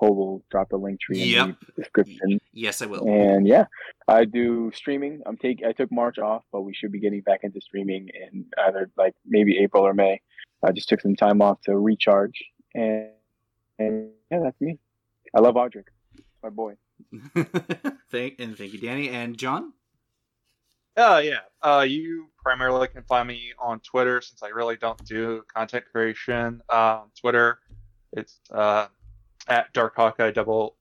[0.00, 2.40] Cole will drop the link tree in the description.
[2.52, 3.06] Yes, I will.
[3.06, 3.66] And yeah,
[4.08, 5.20] I do streaming.
[5.26, 8.46] I'm take I took March off, but we should be getting back into streaming in
[8.66, 10.20] either like maybe April or May.
[10.64, 12.42] I just took some time off to recharge,
[12.74, 13.10] and
[13.78, 14.78] and yeah, that's me.
[15.34, 15.88] I love Odric,
[16.42, 16.74] my boy.
[18.10, 19.74] thank and thank you, Danny and John.
[20.96, 21.40] Oh yeah.
[21.62, 26.62] Uh, you primarily can find me on Twitter since I really don't do content creation.
[26.72, 27.58] Uh, on Twitter,
[28.12, 28.86] it's uh,
[29.48, 30.76] at Dark Hawkeye double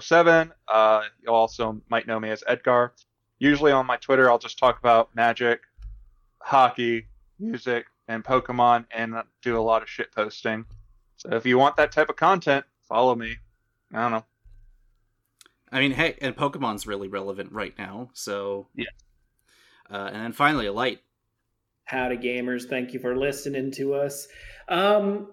[0.00, 0.52] 007.
[0.68, 2.92] Uh, you also might know me as Edgar.
[3.38, 5.60] Usually on my Twitter, I'll just talk about magic,
[6.40, 7.06] hockey,
[7.38, 10.64] music, and Pokemon, and do a lot of shit posting.
[11.16, 13.36] So if you want that type of content, follow me.
[13.92, 14.24] I don't know.
[15.72, 18.10] I mean, hey, and Pokemon's really relevant right now.
[18.12, 18.86] So Yeah.
[19.90, 20.98] Uh, and then finally, a Lyght.
[21.84, 22.68] Howdy, gamers.
[22.68, 24.26] Thank you for listening to us.
[24.68, 25.32] Um,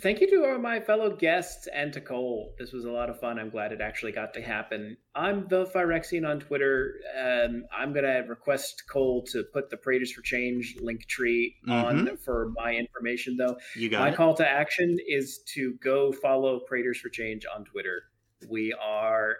[0.00, 2.54] thank you to all my fellow guests and to Cole.
[2.56, 3.36] This was a lot of fun.
[3.36, 4.96] I'm glad it actually got to happen.
[5.16, 6.94] I'm the Phyrexian on Twitter.
[7.20, 12.16] Um, I'm going to request Cole to put the Praetors for Change link tree on
[12.18, 13.56] for my information, though.
[13.74, 14.14] You got My it.
[14.16, 18.02] call to action is to go follow Praetors for Change on Twitter.
[18.48, 19.34] We are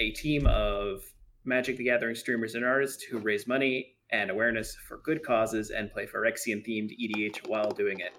[0.00, 1.04] a team of
[1.44, 5.92] Magic the Gathering streamers and artists who raise money and awareness for good causes and
[5.92, 8.12] play Phyrexian themed EDH while doing it.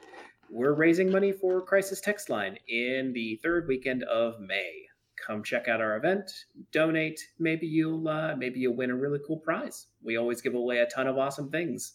[0.50, 4.86] We're raising money for Crisis Text Line in the third weekend of May.
[5.26, 6.30] Come check out our event,
[6.72, 7.20] donate.
[7.40, 9.88] Maybe you'll uh, maybe you'll win a really cool prize.
[10.04, 11.94] We always give away a ton of awesome things.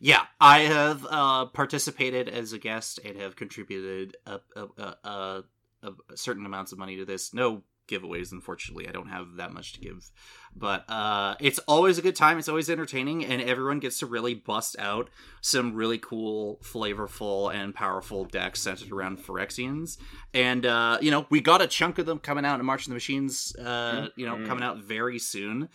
[0.00, 5.44] Yeah, I have uh, participated as a guest and have contributed a, a, a,
[5.82, 7.34] a, certain amounts of money to this.
[7.34, 8.88] No giveaways, unfortunately.
[8.88, 10.10] I don't have that much to give,
[10.54, 12.38] but uh, it's always a good time.
[12.38, 15.10] It's always entertaining, and everyone gets to really bust out
[15.40, 19.98] some really cool, flavorful, and powerful decks centered around Phyrexians.
[20.32, 22.88] And uh, you know, we got a chunk of them coming out in March of
[22.90, 23.56] the Machines.
[23.56, 24.46] Uh, you know, Mhm.
[24.46, 25.68] coming out very soon.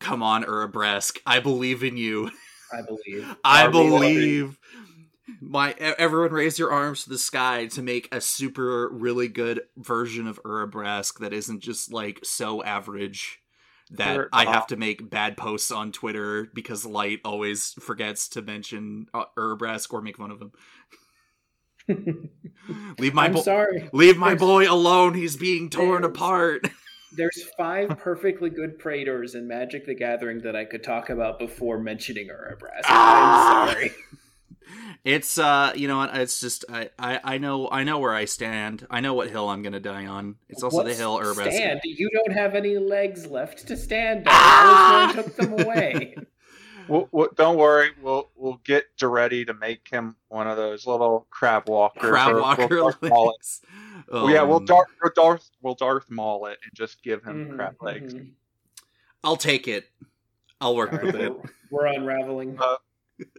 [0.00, 2.30] Come on, Urabrask, I believe in you.
[2.72, 3.34] I believe.
[3.44, 4.58] I Are we loving- believe.
[5.40, 10.26] My everyone raise your arms to the sky to make a super really good version
[10.26, 13.40] of Urabrask that isn't just like so average
[13.92, 14.28] that Sure.
[14.32, 19.24] I have to make bad posts on Twitter because Lyght always forgets to mention uh,
[19.36, 20.52] Urabrask or make fun of him.
[22.98, 23.88] Leave my I'm bo- sorry.
[23.92, 25.14] leave my There's- boy alone.
[25.14, 26.68] He's being torn apart.
[27.16, 31.78] There's five perfectly good Praetors in Magic the Gathering that I could talk about before
[31.78, 32.82] mentioning Urabrask.
[32.84, 33.62] Ah!
[33.62, 33.90] I'm sorry.
[35.04, 36.02] It's uh, you know?
[36.02, 38.86] It's just I, I I know I know where I stand.
[38.90, 40.36] I know what hill I'm gonna die on.
[40.48, 41.52] It's also the hill Urabrask.
[41.52, 41.80] Stand.
[41.84, 44.34] You don't have any legs left to stand on.
[44.34, 45.12] Ah!
[45.14, 46.16] Took them away.
[46.88, 51.26] We'll, we'll, don't worry, we'll we'll get Duretti to make him one of those little
[51.28, 52.00] crab walkers.
[52.08, 53.32] Crab or walker We'll Darth Maul it.
[53.34, 53.60] legs.
[54.10, 57.50] Well, yeah, we'll Um, Darth we'll Darth we'll Darth Maul it and just give him
[57.50, 58.14] Mhm, crab legs.
[59.22, 59.84] I'll take it.
[60.62, 61.32] I'll work All with right, it.
[61.36, 62.56] we're, we're unraveling.
[62.58, 62.76] Uh,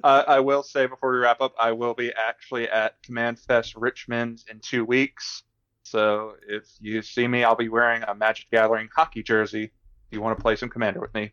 [0.04, 4.44] Uh, I will say before we wrap up, I will be actually at CommandFest Richmond
[4.50, 5.44] in two weeks.
[5.84, 9.64] So if you see me, I'll be wearing a Magic Gathering hockey jersey.
[9.64, 9.72] If
[10.12, 11.32] you want to play some Commander with me.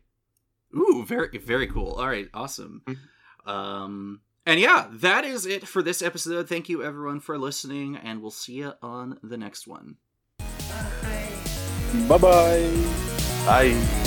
[0.75, 1.93] Ooh, very very cool.
[1.93, 2.81] All right, awesome.
[2.85, 3.49] Mhm.
[3.49, 6.47] Um and yeah, that is it for this episode.
[6.47, 9.97] Thank you everyone for listening and we'll see you on the next one.
[12.07, 12.71] Bye bye.
[13.45, 14.03] Bye.